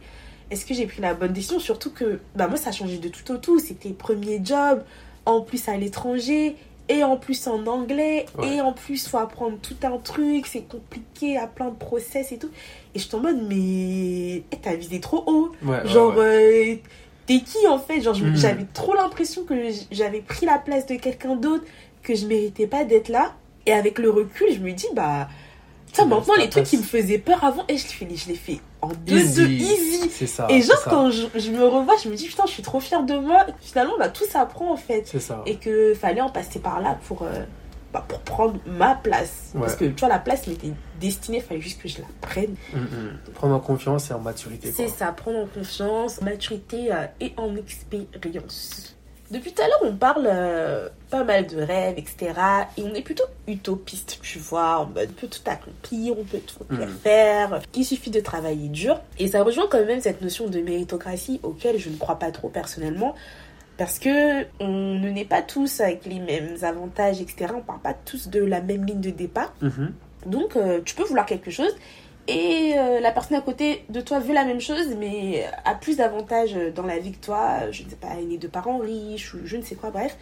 [0.51, 1.61] est-ce que j'ai pris la bonne décision?
[1.61, 3.61] Surtout que bah, moi, ça a changé de tout au tout.
[3.61, 4.83] C'était premier job,
[5.27, 6.57] en plus à l'étranger.
[6.91, 8.57] Et en plus en anglais, Ouais.
[8.57, 12.39] et en plus faut apprendre tout un truc, c'est compliqué, à plein de process et
[12.39, 12.49] tout.
[12.95, 15.53] Et je suis en mode, mais eh, t'as visé trop haut.
[15.65, 16.75] ouais, Genre, euh,
[17.27, 18.01] t'es qui en fait?
[18.01, 18.35] Genre, Mhm.
[18.37, 19.55] j'avais trop l'impression que
[19.91, 21.65] j'avais pris la place de quelqu'un d'autre,
[22.03, 23.35] que je méritais pas d'être là.
[23.67, 25.29] Et avec le recul, je me dis, bah,
[25.93, 28.29] ça mérites ta les trucs qui me faisaient peur avant, et je les fais, je
[28.29, 29.35] les fais en deux, Easy.
[29.43, 30.11] deux, easy.
[30.11, 30.91] c'est ça Et genre, ça.
[30.91, 33.47] quand je, je me revois, je me dis, putain, je suis trop fière de moi.
[33.61, 35.03] Finalement, bah, tout s'apprend en fait.
[35.07, 37.45] c'est ça Et que fallait en passer par là pour, euh,
[37.93, 39.51] bah, pour prendre ma place.
[39.55, 39.63] Ouais.
[39.63, 42.55] Parce que, tu vois, la place m'était destinée, fallait juste que je la prenne.
[42.73, 43.33] Mm, mm.
[43.35, 44.73] prendre en confiance et en maturité.
[44.75, 48.95] C'est ça, prendre en confiance, maturité euh, et en expérience.
[49.31, 52.33] Depuis tout à l'heure, on parle euh, pas mal de rêves, etc.
[52.79, 54.79] Et on est plutôt utopiste, tu vois.
[54.79, 56.89] En mode, on peut tout accomplir, on peut tout Mhm.
[57.03, 57.61] faire.
[57.75, 59.01] Il suffit de travailler dur.
[59.19, 62.49] Et ça rejoint quand même cette notion de méritocratie auquel je ne crois pas trop
[62.49, 63.15] personnellement.
[63.77, 67.53] Parce que on ne naît pas tous avec les mêmes avantages, etc.
[67.57, 69.53] On part pas tous de la même ligne de départ.
[69.61, 69.93] Mhm.
[70.27, 71.77] Donc, euh, tu peux vouloir quelque chose
[72.29, 75.97] et euh, la personne à côté de toi veut la même chose, mais a plus
[75.97, 77.71] d'avantages dans la vie que toi.
[77.71, 80.17] Je ne sais pas, il est de parents riches ou je ne sais quoi, bref.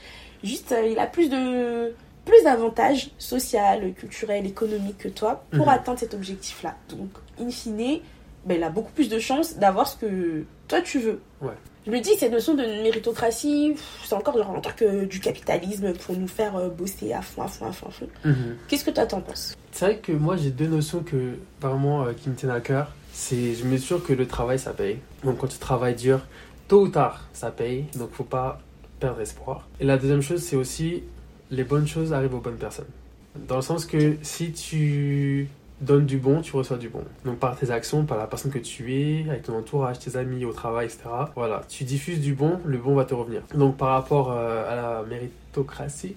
[0.45, 3.61] Juste, euh, il a plus de plus d'avantages sociaux,
[3.97, 5.73] culturels, économiques que toi pour Mhm.
[5.73, 6.75] atteindre cet objectif-là.
[6.89, 8.01] Donc, in fine,
[8.45, 11.21] ben, il a beaucoup plus de chances d'avoir ce que toi tu veux.
[11.41, 11.53] Ouais.
[11.87, 15.93] Je me dis cette notion de méritocratie, c'est encore genre un truc euh, du capitalisme
[15.93, 18.09] pour nous faire euh, bosser à fond, à fond, à fond, à fond.
[18.25, 18.57] Mhm.
[18.67, 19.57] Qu'est-ce que toi t'en penses?
[19.71, 22.93] C'est vrai que moi j'ai deux notions que vraiment euh, qui me tiennent à cœur.
[23.13, 24.99] C'est je me suis sûr que le travail ça paye.
[25.23, 26.27] Donc quand tu travailles dur,
[26.67, 27.85] tôt ou tard ça paye.
[27.95, 28.61] Donc faut pas
[28.99, 29.69] perdre espoir.
[29.79, 31.05] Et la deuxième chose c'est aussi
[31.53, 32.91] les bonnes choses arrivent aux bonnes personnes.
[33.47, 35.49] Dans le sens que si tu
[35.81, 37.03] donnes du bon, tu reçois du bon.
[37.25, 40.45] Donc par tes actions, par la personne que tu es, avec ton entourage, tes amis,
[40.45, 41.03] au travail, etc.
[41.35, 43.43] Voilà, tu diffuses du bon, le bon va te revenir.
[43.55, 46.17] Donc par rapport euh, à la méritocratie,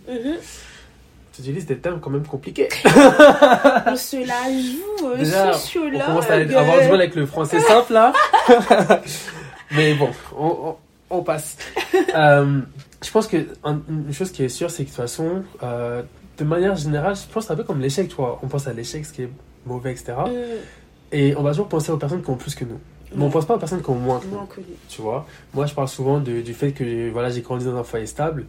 [1.33, 2.69] tu utilises des termes quand même compliqués.
[2.85, 6.01] On se la joue, euh, Déjà, on sociologue.
[6.05, 8.13] commence à avoir du mal avec le français simple là.
[9.71, 10.75] Mais bon, on, on-
[11.11, 11.57] on passe.
[12.15, 12.59] Euh,
[13.03, 16.01] je pense que un- une chose qui est sûre, c'est que de toute façon, euh,
[16.37, 18.39] de manière générale, je pense un peu comme l'échec, tu vois.
[18.43, 19.29] On pense à l'échec, ce qui est
[19.65, 20.13] mauvais, etc.
[20.27, 20.31] Mm,
[21.11, 22.79] Et on va toujours penser aux personnes qui ont plus que nous.
[23.15, 24.37] Mais on ouais, pense pas aux personnes qui ont moins que nous.
[24.87, 25.25] tu vois.
[25.55, 28.45] Moi, je parle souvent de- du fait que voilà, j'ai grandi dans un foyer stable.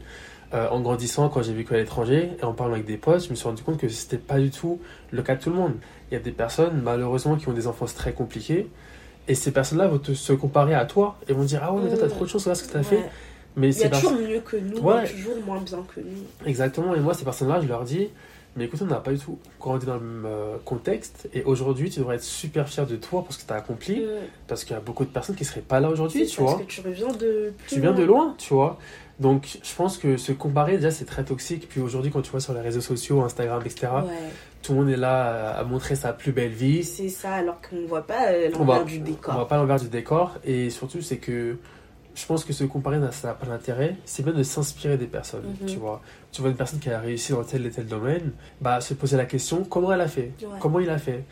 [0.53, 3.31] Euh, en grandissant, quand j'ai vécu à l'étranger et en parlant avec des potes, je
[3.31, 4.81] me suis rendu compte que c'était pas du tout
[5.13, 5.75] le cas de tout le monde.
[6.11, 8.69] Il y a des personnes, malheureusement, qui ont des enfances très compliquées.
[9.29, 11.89] Et ces personnes-là vont te, se comparer à toi et vont dire Ah ouais, mais
[11.89, 12.11] toi, t'as Mm.
[12.11, 12.85] trop de chance, regarde ce que t'as Ouais.
[12.85, 13.05] fait.
[13.57, 14.11] Mais Il y a personnes.
[14.17, 15.09] toujours mieux que nous, Ouais.
[15.09, 16.47] toujours moins bien que nous.
[16.47, 18.09] Exactement, et moi, ces personnes-là, je leur dis
[18.57, 21.29] Mais écoute, on n'a pas du tout grandi dans le même euh, contexte.
[21.33, 24.01] Et aujourd'hui, tu devrais être super fier de toi pour ce que tu as accompli.
[24.01, 24.09] Mm.
[24.49, 26.61] Parce qu'il y a beaucoup de personnes qui seraient pas là aujourd'hui, tu parce vois.
[26.61, 28.79] que tu reviens de plus tu viens de loin, tu vois.
[29.21, 31.69] Donc, je pense que se comparer, déjà, c'est très toxique.
[31.69, 34.11] Puis aujourd'hui, quand tu vois sur les réseaux sociaux, Instagram, etc., Ouais,
[34.63, 36.83] tout le monde est là à- à montrer sa plus belle vie.
[36.85, 39.35] c'est ça, alors qu'on voit pas euh, l'envers du On décor.
[39.35, 40.39] voit pas l'envers du décor.
[40.45, 41.57] Et surtout, c'est que
[42.15, 43.97] je pense que se comparer, ça n'a pas d'intérêt.
[44.05, 45.67] C'est bien de s'inspirer des personnes, Mhm.
[45.67, 46.01] tu vois.
[46.33, 49.17] Tu vois une personne qui a réussi dans tel et tel domaine, bah, se poser
[49.17, 50.33] la question comment elle a fait?
[50.43, 50.49] Ouais.
[50.61, 51.25] Comment il a fait?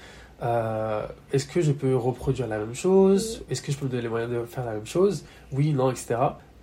[0.43, 3.45] Euh, Est-ce que je peux reproduire la même chose?
[3.51, 5.25] Est-ce que je peux me donner les moyens de faire la même chose?
[5.53, 6.17] Oui, non, etc.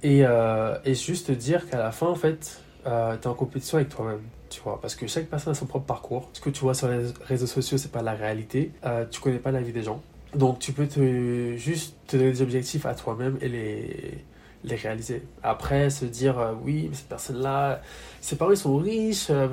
[0.03, 3.77] Et, euh, et juste te dire qu'à la fin, en fait, tu es en compétition
[3.77, 4.21] avec toi-même.
[4.49, 6.29] Tu vois, parce que chaque personne a son propre parcours.
[6.33, 8.71] Ce que tu vois sur les réseaux sociaux, c'est pas la réalité.
[8.85, 10.01] Euh, tu connais pas la vie des gens.
[10.35, 14.23] Donc tu peux te, juste te donner des objectifs à toi-même et les,
[14.63, 15.23] les réaliser.
[15.43, 17.81] Après, se dire, euh, oui, mais cette personne-là,
[18.21, 19.27] ses parents ils sont riches.
[19.29, 19.47] euh,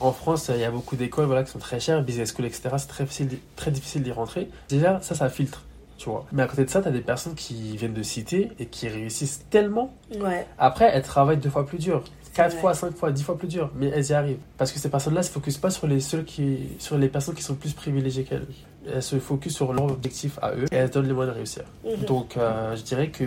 [0.00, 2.68] en France, il y a beaucoup d'écoles voilà, qui sont très chères, business school, etc.
[2.78, 4.48] C'est très difficile, d'y- très difficile d'y rentrer.
[4.68, 5.62] Déjà, ça, ça filtre.
[5.98, 6.26] Tu vois.
[6.30, 8.86] Mais à côté de ça, tu as des personnes qui viennent de citer et qui
[8.86, 9.94] réussissent tellement.
[10.20, 12.04] Ouais, Après, elles travaillent deux fois plus dur.
[12.34, 13.70] Quatre fois, cinq fois, dix fois plus dur.
[13.74, 14.36] Mais elles y arrivent.
[14.58, 17.54] Parce que ces personnes-là se focusent pas sur les, qui, sur les personnes qui sont
[17.54, 18.44] plus privilégiées qu'elles.
[18.92, 21.64] Elles se focusent sur leur objectif à eux et elles donnent les moyens de réussir.
[21.84, 22.04] Mhm.
[22.06, 23.24] Donc, euh, je dirais que,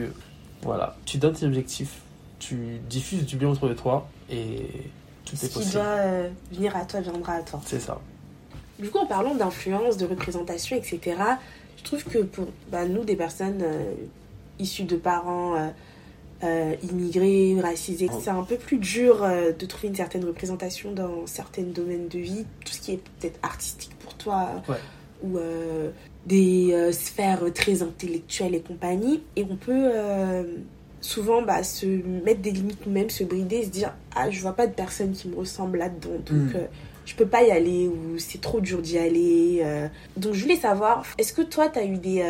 [0.61, 1.99] voilà, tu donnes tes objectifs,
[2.39, 4.67] tu diffuses du bien autour de toi et
[5.25, 5.73] tout ce est qui possible.
[5.73, 7.61] doit euh, venir à toi viendra à toi.
[7.65, 7.99] C'est ça.
[8.79, 11.17] Du coup, en parlant d'influence, de représentation, etc.,
[11.77, 13.93] je trouve que pour bah, nous, des personnes euh,
[14.59, 15.67] issues de parents euh,
[16.43, 18.19] euh, immigrés, racisés, Oh.
[18.23, 22.19] c'est un peu plus dur euh, de trouver une certaine représentation dans certains domaines de
[22.19, 24.77] vie, tout ce qui est peut-être artistique pour toi, Ouais.
[25.23, 25.89] Ou euh,
[26.25, 29.21] des euh, sphères très intellectuelles et compagnie.
[29.35, 30.43] Et on peut euh,
[31.01, 34.67] souvent bah, se mettre des limites nous-mêmes, se brider, se dire Ah, je vois pas
[34.67, 36.17] de personne qui me ressemble là-dedans.
[36.25, 36.67] Donc, Mm.
[37.05, 39.63] je peux pas y aller ou c'est trop dur d'y aller.
[40.15, 42.23] Donc je voulais savoir, est-ce que toi tu as eu des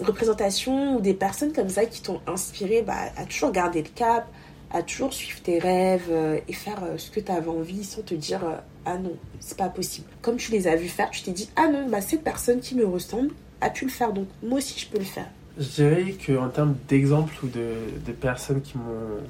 [0.00, 4.26] représentations ou des personnes comme ça qui t'ont inspiré bah, à toujours garder le cap,
[4.72, 6.10] à toujours suivre tes rêves
[6.48, 8.40] et faire ce que tu avais envie sans te dire
[8.86, 10.06] ah non, c'est pas possible.
[10.22, 12.74] Comme tu les as vus faire, tu t'es dit ah non, bah cette personne qui
[12.74, 13.30] me ressemble
[13.60, 15.26] a pu le faire donc moi aussi je peux le faire.
[15.58, 17.74] Je dirais qu'en termes d'exemples ou de,
[18.06, 19.22] de personnes qui m'ont.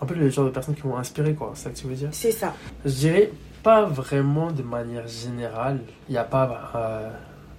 [0.00, 1.52] Un peu le genre de personnes qui m'ont inspiré, quoi.
[1.54, 2.08] C'est ça que tu veux dire?
[2.12, 2.54] C'est ça.
[2.84, 3.30] Je dirais
[3.64, 5.80] pas vraiment de manière générale.
[6.08, 7.10] Il n'y a pas euh,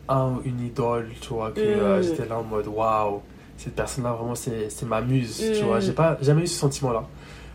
[0.08, 2.04] un ou une idole, tu vois, que euh, Mm.
[2.04, 3.22] j'étais là en mode waouh,
[3.58, 5.80] cette personne-là vraiment c'est ma muse, tu vois.
[5.82, 7.06] J'ai pas jamais eu ce sentiment-là.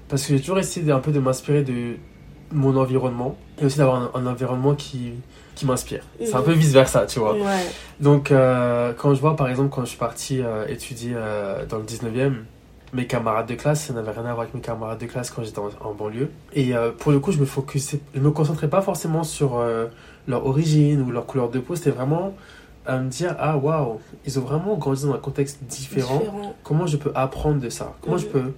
[0.08, 1.96] Parce que j'ai toujours essayé d'un peu de m'inspirer de
[2.52, 5.12] mon environnement et aussi d'avoir un, un environnement qui,
[5.54, 6.02] qui m'inspire.
[6.20, 6.44] C'est un Mm.
[6.44, 7.34] peu vice-versa, tu vois.
[7.34, 7.66] Ouais.
[8.00, 11.78] Donc, euh, quand je vois, par exemple, quand je suis parti euh, étudier euh, dans
[11.78, 12.34] le 19e,
[12.92, 15.42] mes camarades de classe, ça n'avait rien à voir avec mes camarades de classe quand
[15.42, 16.30] j'étais en, en banlieue.
[16.54, 19.60] Et pour le coup, je me focusais, je me concentrais pas forcément sur
[20.28, 21.74] leur origine ou leur couleur de peau.
[21.74, 22.34] C'était vraiment
[22.86, 26.18] à me dire, ah waouh, ils ont vraiment grandi dans un contexte différent.
[26.18, 26.54] Différent.
[26.62, 27.94] Comment je peux apprendre de ça?
[28.00, 28.32] Comment je Mhm.
[28.32, 28.52] peux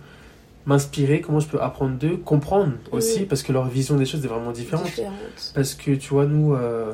[0.66, 4.28] m'inspirer Comment je peux apprendre d'eux Comprendre aussi, parce que leur vision des choses est
[4.28, 4.86] vraiment différente.
[4.86, 5.14] Différente.
[5.54, 6.92] Parce que tu vois, nous, euh,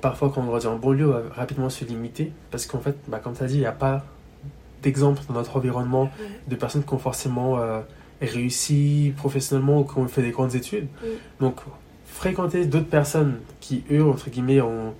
[0.00, 2.32] parfois quand on grandit en banlieue, on va rapidement se limiter.
[2.50, 4.04] Parce qu'en fait, bah, comme tu as dit, il n'y a pas
[4.82, 6.10] d'exemple dans notre environnement
[6.46, 7.80] de personnes qui ont forcément euh,
[8.22, 10.86] réussi professionnellement ou qui ont fait des grandes études.
[11.40, 11.56] Donc,
[12.06, 14.94] fréquenter d'autres personnes qui, eux, entre guillemets, ont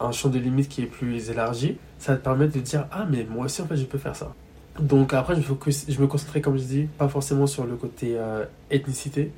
[0.00, 3.06] un champ de limite qui est plus élargi, ça va te permettre de dire Ah,
[3.08, 4.34] mais moi aussi, en fait, je peux faire ça.
[4.80, 7.76] Donc, après, je me, focus, je me concentrais, comme je dis, pas forcément sur le
[7.76, 9.30] côté euh, ethnicité.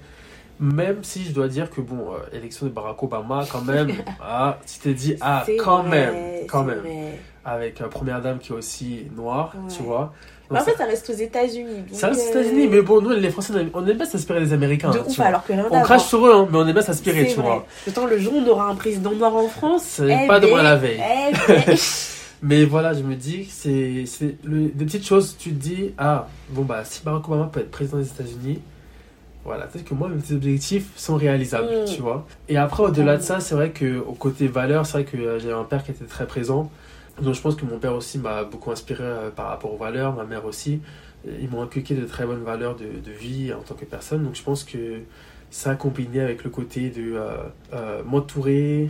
[0.61, 3.91] Même si je dois dire que, bon, euh, élection de Barack Obama, quand même,
[4.23, 6.79] ah, tu t'es dit, ah, quand vrai, même, quand même.
[6.79, 7.19] vrai.
[7.45, 9.75] Avec euh, première dame qui est aussi noire, Ouais.
[9.77, 10.13] tu vois.
[10.51, 11.85] Mais en fait, ça reste aux États-unis.
[11.93, 14.53] ça reste aux euh, États-Unis, mais bon, nous, les Français, on aime bien s'inspirer des
[14.53, 14.91] Américains.
[14.91, 15.27] De hein, tu ouf, vois.
[15.27, 17.43] alors que On crache sur eux, hein, mais on aime bien s'inspirer, tu vrai.
[17.43, 17.67] vois.
[17.89, 19.83] Autant le jour où on aura un président noir en France.
[19.85, 21.01] C'est eh pas demain ben, la veille.
[21.03, 21.77] eh ben.
[22.47, 23.53] Mais voilà, je me dis, que
[24.07, 27.71] c'est des petites choses, tu te dis, ah, bon, bah, si Barack Obama peut être
[27.71, 28.61] président des États-Unis,
[29.47, 31.85] Voilà, peut-être que moi, mes objectifs sont réalisables, Mm.
[31.95, 32.27] tu vois.
[32.49, 35.39] Et après, au-delà de ça, c'est vrai que au côté valeur, c'est vrai que euh,
[35.39, 36.71] j'avais un père qui était très présent.
[37.21, 40.15] Donc je pense que mon père aussi m'a beaucoup inspiré euh, par rapport aux valeurs,
[40.15, 40.81] ma mère aussi.
[41.27, 44.25] Ils m'ont inculqué de très bonnes valeurs de, de vie en tant que personne.
[44.25, 45.01] Donc je pense que
[45.51, 47.37] ça combiné avec le côté de euh,
[47.75, 48.89] euh, m'entourer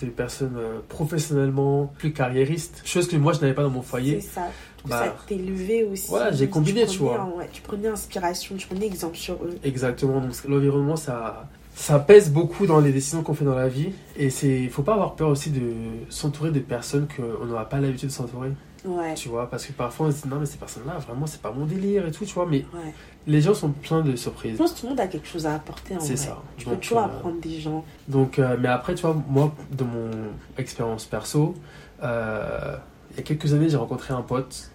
[0.00, 3.88] de personnes euh, professionnellement plus carriéristes, chose que moi je n'avais pas dans mon C'est
[3.88, 4.20] foyer.
[4.20, 4.42] ça.
[4.76, 6.08] Du coup, Bah, ça t'élevait aussi.
[6.08, 7.20] voilà, j'ai combiné, tu vois.
[7.20, 9.56] un- ouais, tu prenais inspiration, tu prenais exemple sur eux.
[9.64, 13.90] Exactement, donc l'environnement ça, ça pèse beaucoup dans les décisions qu'on fait dans la vie
[14.16, 15.60] et c'est il faut pas avoir peur aussi de
[16.08, 18.50] s'entourer de personnes qu'on n'aura pas l'habitude de s'entourer,
[18.86, 19.14] Ouais.
[19.14, 21.50] tu vois, parce que parfois on se dit non mais ces personnes-là vraiment c'est pas
[21.52, 22.94] mon délire et tout, tu vois, mais Ouais.
[23.26, 24.56] les gens sont pleins de Je surprises.
[24.56, 26.38] pense que tout le monde a quelque chose à apporter en C'est ça.
[26.56, 27.84] Tu peux toujours euh, apprendre des gens.
[28.08, 30.10] Donc, euh, mais après, tu vois, moi, de mon
[30.58, 31.54] expérience perso,
[32.02, 32.76] euh,
[33.12, 34.70] il y a quelques années, j'ai rencontré un pote.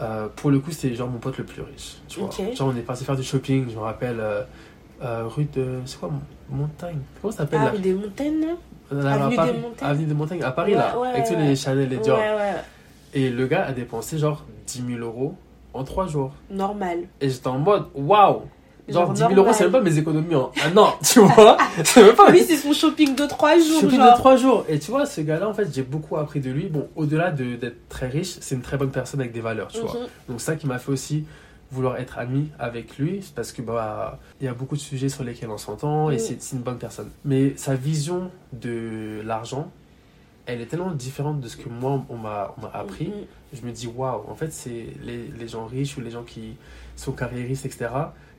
[0.00, 1.96] Euh, pour le coup, c'était genre mon pote le plus riche.
[2.08, 2.30] Tu vois.
[2.30, 4.22] Genre, on est parti faire du shopping, je me rappelle,
[5.02, 5.80] rue de.
[5.84, 6.10] C'est quoi
[6.48, 8.46] Montagne Comment ça s'appelle Ah, rue des montagnes,
[8.90, 10.98] Avenue des Montagnes Avenue des Montagnes, à Paris, Ouais, là.
[10.98, 11.46] ouais, avec tous ouais.
[11.46, 12.18] les Chanel et Ouais, Dior.
[12.18, 12.54] ouais.
[13.14, 15.34] Et le gars a dépensé genre 10 000 euros
[15.74, 16.32] en 3 jours.
[16.50, 17.00] Normal.
[17.20, 18.42] Et j'étais en mode, waouh
[18.88, 20.34] Genre, 10 000 euros, c'est même pas mes économies.
[20.34, 20.48] Hein.
[20.64, 21.56] Ah non, tu vois?
[21.84, 24.16] C'est même pas Lui, c'est son shopping de 3 Je jours, plus de genre.
[24.16, 24.64] 3 jours.
[24.68, 26.64] Et tu vois, ce gars-là, en fait, j'ai beaucoup appris de lui.
[26.68, 29.78] Bon, au-delà de- d'être très riche, c'est une très bonne personne avec des valeurs, tu
[29.80, 29.92] vois.
[29.92, 30.06] Mhm.
[30.28, 31.24] Donc, ça qui m'a fait aussi
[31.70, 35.08] vouloir être ami avec lui, c'est parce que bah il y a beaucoup de sujets
[35.08, 36.18] sur lesquels on s'entend et Mm.
[36.18, 37.10] c'est c'est une bonne personne.
[37.24, 39.70] Mais sa vision de l'argent,
[40.46, 43.08] elle est tellement différente de ce que moi on m'a appris.
[43.08, 43.14] Mhm.
[43.52, 46.56] Je me dis waouh, en fait c'est les, les gens riches ou les gens qui
[46.96, 47.88] sont carriéristes etc.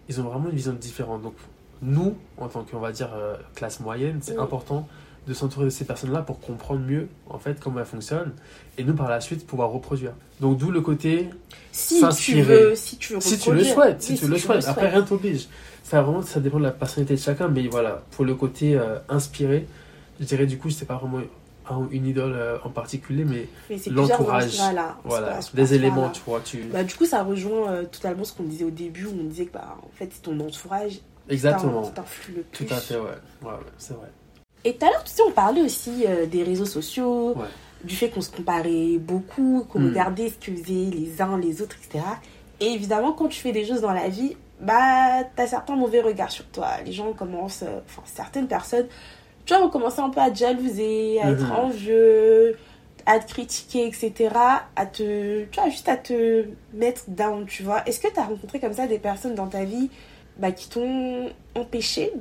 [0.09, 1.21] Ils ont vraiment une vision différente.
[1.21, 1.35] Donc
[1.81, 4.41] nous, en tant qu'on va dire euh, classe moyenne, c'est Mm.
[4.41, 4.87] important
[5.27, 8.33] de s'entourer de ces personnes-là pour comprendre mieux en fait comment elles fonctionnent
[8.79, 10.13] et nous par la suite pouvoir reproduire.
[10.39, 11.29] Donc d'où le côté
[11.71, 14.67] Si tu veux, si tu veux si tu le souhaites, si tu le souhaites.
[14.67, 15.47] Après, rien t'oblige.
[15.83, 17.47] Ça, vraiment, ça dépend de la personnalité de chacun.
[17.49, 19.67] Mais voilà, pour le côté euh, inspiré,
[20.19, 21.19] je dirais du coup, c'est pas vraiment
[21.91, 23.47] une idole euh, en particulier, mais
[23.89, 24.57] l'entourage.
[25.03, 26.39] voilà, des éléments, tu vois.
[26.41, 26.57] Tu...
[26.63, 29.45] Bah, du coup, ça rejoint euh, totalement ce qu'on disait au début, où on disait
[29.45, 30.99] que bah, en fait, c'est ton entourage
[31.29, 31.83] Exactement.
[31.83, 32.73] qui t'influe le Tout plus.
[32.73, 33.01] à fait, ouais.
[33.43, 34.07] ouais, ouais, c'est vrai.
[34.63, 37.45] Et tout à l'heure, tu sais, on parlait aussi euh, des réseaux sociaux, Ouais.
[37.83, 39.87] du fait qu'on se comparait beaucoup, qu'on Mm.
[39.89, 42.03] regardait ce que faisaient les uns, les autres, etc.
[42.59, 46.29] Et évidemment, quand tu fais des choses dans la vie, bah, t'as certains mauvais regards
[46.31, 46.67] sur toi.
[46.85, 48.85] Les gens commencent, euh, enfin, certaines personnes,
[49.45, 51.51] tu vois, vont commencer un peu à te jalouser, à être Mhm.
[51.51, 52.57] envieux,
[53.05, 54.29] à te critiquer, etc.
[54.75, 57.83] À te, tu vois, juste à te mettre down, tu vois.
[57.87, 59.89] Est-ce que t'as rencontré comme ça des personnes dans ta vie
[60.37, 62.11] bah, qui t'ont empêché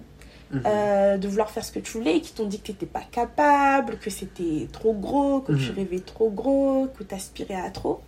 [0.52, 0.62] Mhm.
[0.66, 3.98] euh, de vouloir faire ce que tu voulais qui t'ont dit que t'étais pas capable,
[3.98, 5.76] que c'était trop gros, que tu Mhm.
[5.76, 8.00] rêvais trop gros, que t'aspirais à trop?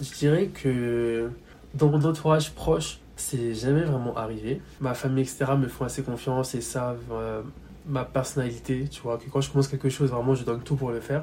[0.00, 1.28] Je dirais que
[1.74, 4.62] dans mon entourage proche, c'est jamais vraiment arrivé.
[4.80, 7.42] Ma famille, etc., me font assez confiance et savent euh,
[7.88, 10.90] ma personnalité, tu vois, que quand je commence quelque chose, vraiment, je donne tout pour
[10.90, 11.22] le faire.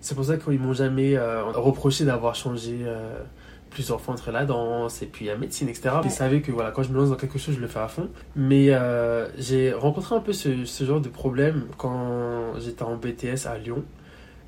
[0.00, 3.22] C'est pour ça qu'ils m'ont jamais euh, reproché d'avoir changé euh,
[3.70, 5.88] plusieurs fois entre la danse et puis la médecine, etc.
[5.94, 6.00] Ouais.
[6.04, 7.88] Ils savaient que voilà, quand je me lance dans quelque chose, je le fais à
[7.88, 8.10] fond.
[8.36, 13.46] Mais euh, j'ai rencontré un peu ce, ce genre de problème quand j'étais en BTS
[13.46, 13.82] à Lyon.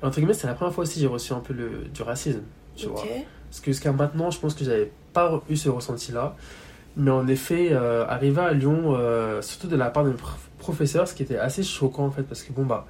[0.01, 2.03] Et entre guillemets, c'est la première fois aussi que j'ai reçu un peu le, du
[2.03, 2.43] racisme,
[2.75, 3.03] tu vois.
[3.49, 6.35] Parce que jusqu'à maintenant, je pense que j'avais pas eu ce ressenti-là.
[6.97, 10.49] Mais en effet, euh, arrivé à Lyon, euh, surtout de la part de mes prof-
[10.59, 12.87] professeurs, ce qui était assez choquant en fait, parce que bon bah,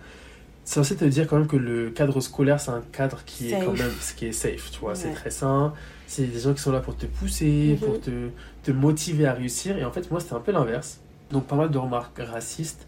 [0.64, 3.52] c'est censé te dire quand même que le cadre scolaire, c'est un cadre qui est
[3.52, 3.66] Safe.
[3.66, 5.74] quand même, ce qui est safe, tu vois, c'est très sain.
[6.08, 7.88] C'est des gens qui sont là pour te pousser, Mhm.
[7.88, 8.12] pour te,
[8.64, 9.76] te motiver à réussir.
[9.78, 11.00] Et en fait, moi, c'était un peu l'inverse.
[11.32, 12.86] Donc pas mal de remarques racistes.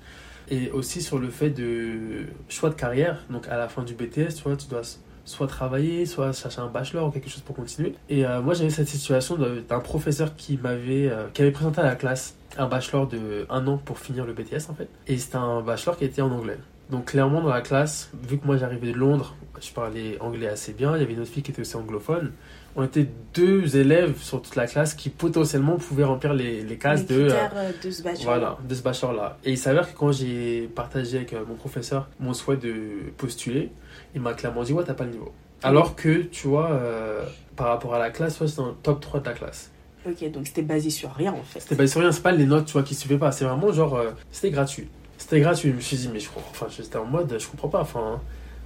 [0.50, 3.26] Et aussi sur le fait de choix de carrière.
[3.32, 4.82] Donc à la fin du BTS, tu vois, tu dois
[5.28, 7.94] soit travailler, soit chercher un bachelor ou quelque chose pour continuer.
[8.10, 11.86] Et euh, moi, j'avais cette situation d'un professeur qui m'avait euh, qui avait présenté à
[11.86, 14.88] la classe un bachelor de un an pour finir le BTS en fait.
[15.08, 16.58] Et c'était un bachelor qui était en anglais.
[16.90, 20.72] Donc clairement dans la classe, vu que moi j'arrivais de Londres, je parlais anglais assez
[20.72, 22.32] bien, il y avait une autre fille qui était aussi anglophone.
[22.78, 27.02] On était deux élèves sur toute la classe qui potentiellement pouvaient remplir les, les cases
[27.10, 27.22] Les de...
[27.24, 28.24] euh, euh, de ce bachelor.
[28.24, 29.38] voilà, de ce bachelor-là.
[29.44, 32.74] Et il s'avère que quand j'ai partagé avec mon professeur mon souhait de
[33.18, 33.72] postuler,
[34.16, 35.32] il m'a clairement dit Ouais, t'as pas le niveau.
[35.64, 37.24] Alors que, tu vois, euh,
[37.56, 39.72] par rapport à la classe, ouais, c'était dans le top 3 de la classe.
[40.08, 41.60] Ok, donc c'était basé sur rien en fait.
[41.60, 43.32] C'était basé sur rien, c'est pas les notes, tu vois, qui suivaient pas.
[43.32, 44.88] C'est vraiment genre, euh, c'était gratuit.
[45.18, 45.72] C'était gratuit.
[45.72, 46.52] Je me suis dit, mais je comprends.
[46.52, 47.82] Enfin, j'étais en mode, je comprends pas.
[47.82, 48.22] Enfin,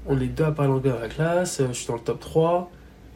[0.05, 2.19] on est deux à parler anglais dans la classe, euh, je suis dans le top
[2.19, 2.69] 3.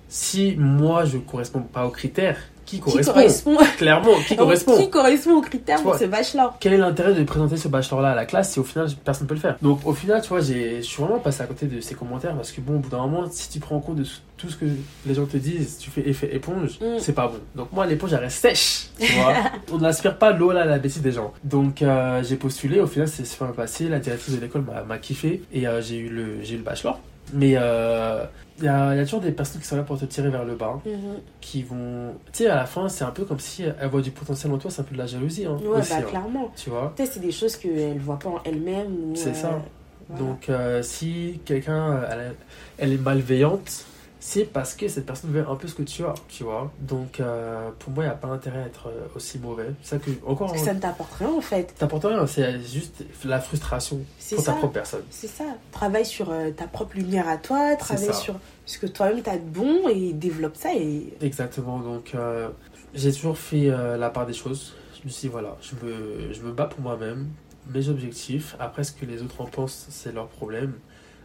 [0.08, 5.36] si moi je correspond pas aux critères, qui Qui correspond, Clairement, qui correspond qui correspond
[5.38, 8.52] aux critères pour ce bachelor Quel est l'intérêt de présenter ce bachelor-là à la classe
[8.54, 9.56] si au final personne ne peut le faire?
[9.62, 12.36] Donc au final, tu vois, j'ai- je suis vraiment passé à côté de ces commentaires
[12.36, 14.06] parce que bon, au bout d'un moment, si tu prends en compte de
[14.38, 14.66] tout ce que
[15.06, 17.00] les gens te disent, tu fais effet éponge, Mm.
[17.00, 17.40] c'est pas bon.
[17.56, 19.34] Donc moi, l'éponge, elle reste sèche, tu vois.
[19.72, 21.34] On n'aspire pas l'eau là à la bêtise des gens.
[21.44, 23.88] Donc euh, j'ai postulé, au final, c'est super passé.
[23.88, 27.00] La directrice de l'école m'a- kiffé et euh, j'ai eu, le- j'ai eu le bachelor.
[27.34, 28.24] Mais euh,
[28.60, 30.46] il y, a, y a toujours des personnes qui sont là pour te tirer vers
[30.46, 30.94] le bas, Mhm.
[31.42, 32.14] qui vont...
[32.32, 34.58] Tu sais, à la fin, c'est un peu comme si elles voient du potentiel en
[34.58, 35.46] toi, c'est un peu de la jalousie.
[35.46, 36.52] Hein, Ouais, aussi, bah hein, clairement.
[36.56, 39.16] tu vois Peut-être c'est des choses qu'elle voit pas en elle-même.
[39.16, 39.60] C'est euh, ça.
[40.08, 40.24] voilà.
[40.24, 42.36] Donc, euh, si quelqu'un euh, elle,
[42.78, 43.86] elle est malveillante,
[44.28, 46.72] c'est parce que cette personne veut un peu ce que tu as, tu vois.
[46.80, 49.68] Donc, euh, pour moi, il n'y a pas intérêt à être euh, aussi mauvais.
[49.84, 51.76] Ça que, encore, Parce que ça ne t'apporte rien en fait.
[51.78, 54.54] t'apporte rien, c'est juste la frustration pour ça.
[54.54, 55.04] ta propre personne.
[55.12, 55.44] C'est ça.
[55.72, 59.48] Travaille sur euh, ta propre lumière à toi, travaille sur ce que toi-même t'as de
[59.48, 60.74] bon et développe ça.
[60.74, 61.78] Et Exactement.
[61.78, 62.50] Donc, euh,
[62.96, 64.74] j'ai toujours fait la part des choses.
[65.00, 67.30] Je me suis dit, voilà, je me, je me bats pour moi-même,
[67.72, 68.56] mes objectifs.
[68.60, 70.74] Après, ce que les autres en pensent, c'est leur problème.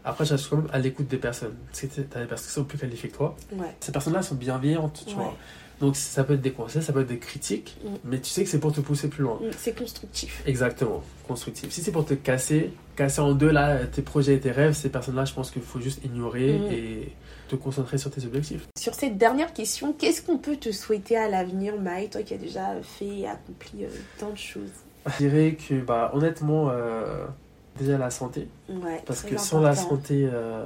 [0.04, 1.54] Après, je reste quand même à l'écoute des personnes.
[1.66, 3.36] Parce que t'as des personnes qui sont plus qualifiées que toi.
[3.52, 3.74] ouais.
[3.80, 5.22] ces personnes-là sont bienveillantes, tu Ouais.
[5.22, 5.36] vois.
[5.80, 7.88] Donc ça peut être des conseils, ça peut être des critiques, Mm.
[8.04, 9.36] mais tu sais que c'est pour te pousser plus loin.
[9.42, 10.42] Mm, C'est constructif.
[10.46, 11.70] Exactement, constructif.
[11.72, 14.90] Si c'est pour te casser, casser en deux là tes projets et tes rêves, ces
[14.90, 16.72] personnes-là, je pense qu'il faut juste ignorer Mm.
[16.72, 17.12] et
[17.48, 18.68] te concentrer sur tes objectifs.
[18.78, 22.38] Sur cette dernière question, qu'est-ce qu'on peut te souhaiter à l'avenir, Maï, toi qui as
[22.38, 23.88] déjà fait et accompli euh,
[24.18, 24.68] tant de choses?
[25.06, 27.24] Je dirais que, bah, honnêtement, euh,
[27.78, 29.00] déjà la santé, Ouais.
[29.06, 30.64] parce que sans la santé, euh,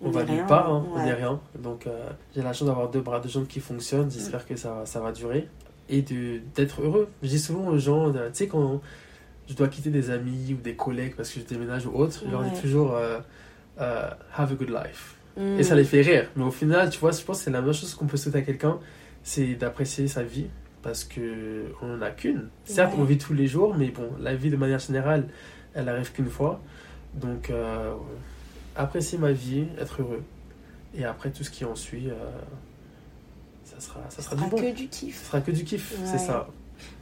[0.00, 1.04] on, On va est nulle rien, part, hein, on ouais.
[1.04, 1.40] n'est rien.
[1.58, 4.10] Donc euh, j'ai la chance d'avoir deux bras, deux jambes qui fonctionnent, Mm.
[4.12, 5.48] j'espère que ça, va- ça va durer.
[5.88, 6.02] Et
[6.54, 7.08] d'être heureux.
[7.22, 8.80] Je dis souvent aux gens, euh, tu sais, quand
[9.48, 12.30] je dois quitter des amis ou des collègues parce que je déménage ou autre, je
[12.30, 13.18] leur dis toujours euh,
[14.36, 15.16] have a good life.
[15.36, 15.58] Mm.
[15.58, 16.28] Et ça les fait rire.
[16.36, 18.38] Mais au final, tu vois, je pense que c'est la même chose qu'on peut souhaiter
[18.38, 18.78] à quelqu'un,
[19.22, 20.46] c'est d'apprécier sa vie
[20.82, 22.48] parce que on n'en a qu'une.
[22.64, 23.00] Certes, Ouais.
[23.00, 25.28] on vit tous les jours, mais bon, la vie de manière générale,
[25.74, 26.60] elle arrive qu'une fois.
[27.14, 27.94] Donc, euh,
[28.76, 30.22] apprécier ma vie, être heureux.
[30.94, 32.14] Et après, tout ce qui en suit, euh,
[33.64, 34.56] ça sera, ça sera sera du bon.
[34.58, 35.20] que du kiff.
[35.20, 36.06] Ce sera que du kiff, Ouais.
[36.06, 36.48] c'est ça.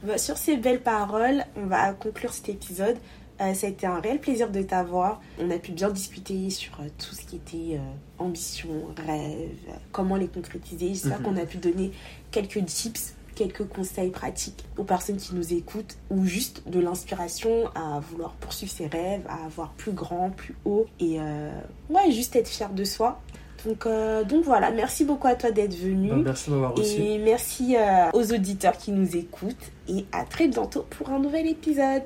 [0.03, 2.97] Bah, sur ces belles paroles, on va conclure cet épisode.
[3.41, 5.19] Euh, ça a été un réel plaisir de t'avoir.
[5.39, 7.79] On a pu bien discuter sur euh, tout ce qui était euh,
[8.19, 8.69] ambition,
[9.07, 9.49] rêve,
[9.91, 10.89] comment les concrétiser.
[10.89, 11.25] J'espère Mhm.
[11.25, 11.91] qu'on a pu donner
[12.29, 17.99] quelques tips, quelques conseils pratiques aux personnes qui nous écoutent ou juste de l'inspiration à
[17.99, 21.49] vouloir poursuivre ses rêves, à avoir plus grand, plus haut et euh,
[21.89, 23.19] ouais, juste être fier de soi.
[23.65, 26.09] Donc, euh, donc voilà, merci beaucoup à toi d'être venu.
[26.09, 27.01] Bah, merci de m'avoir reçu.
[27.01, 31.47] Et merci euh, aux auditeurs qui nous écoutent et à très bientôt pour un nouvel
[31.47, 32.03] épisode.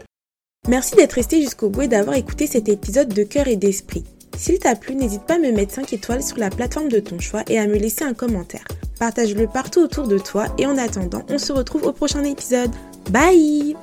[0.70, 4.06] Merci d'être resté jusqu'au bout et d'avoir écouté cet épisode de cœur et d'esprit.
[4.38, 7.20] S'il t'a plu, n'hésite pas à me mettre 5 étoiles sur la plateforme de ton
[7.20, 8.66] choix et à me laisser un commentaire.
[9.00, 12.72] Partage-le partout autour de toi et en attendant, on se retrouve au prochain épisode.
[13.10, 13.76] Bye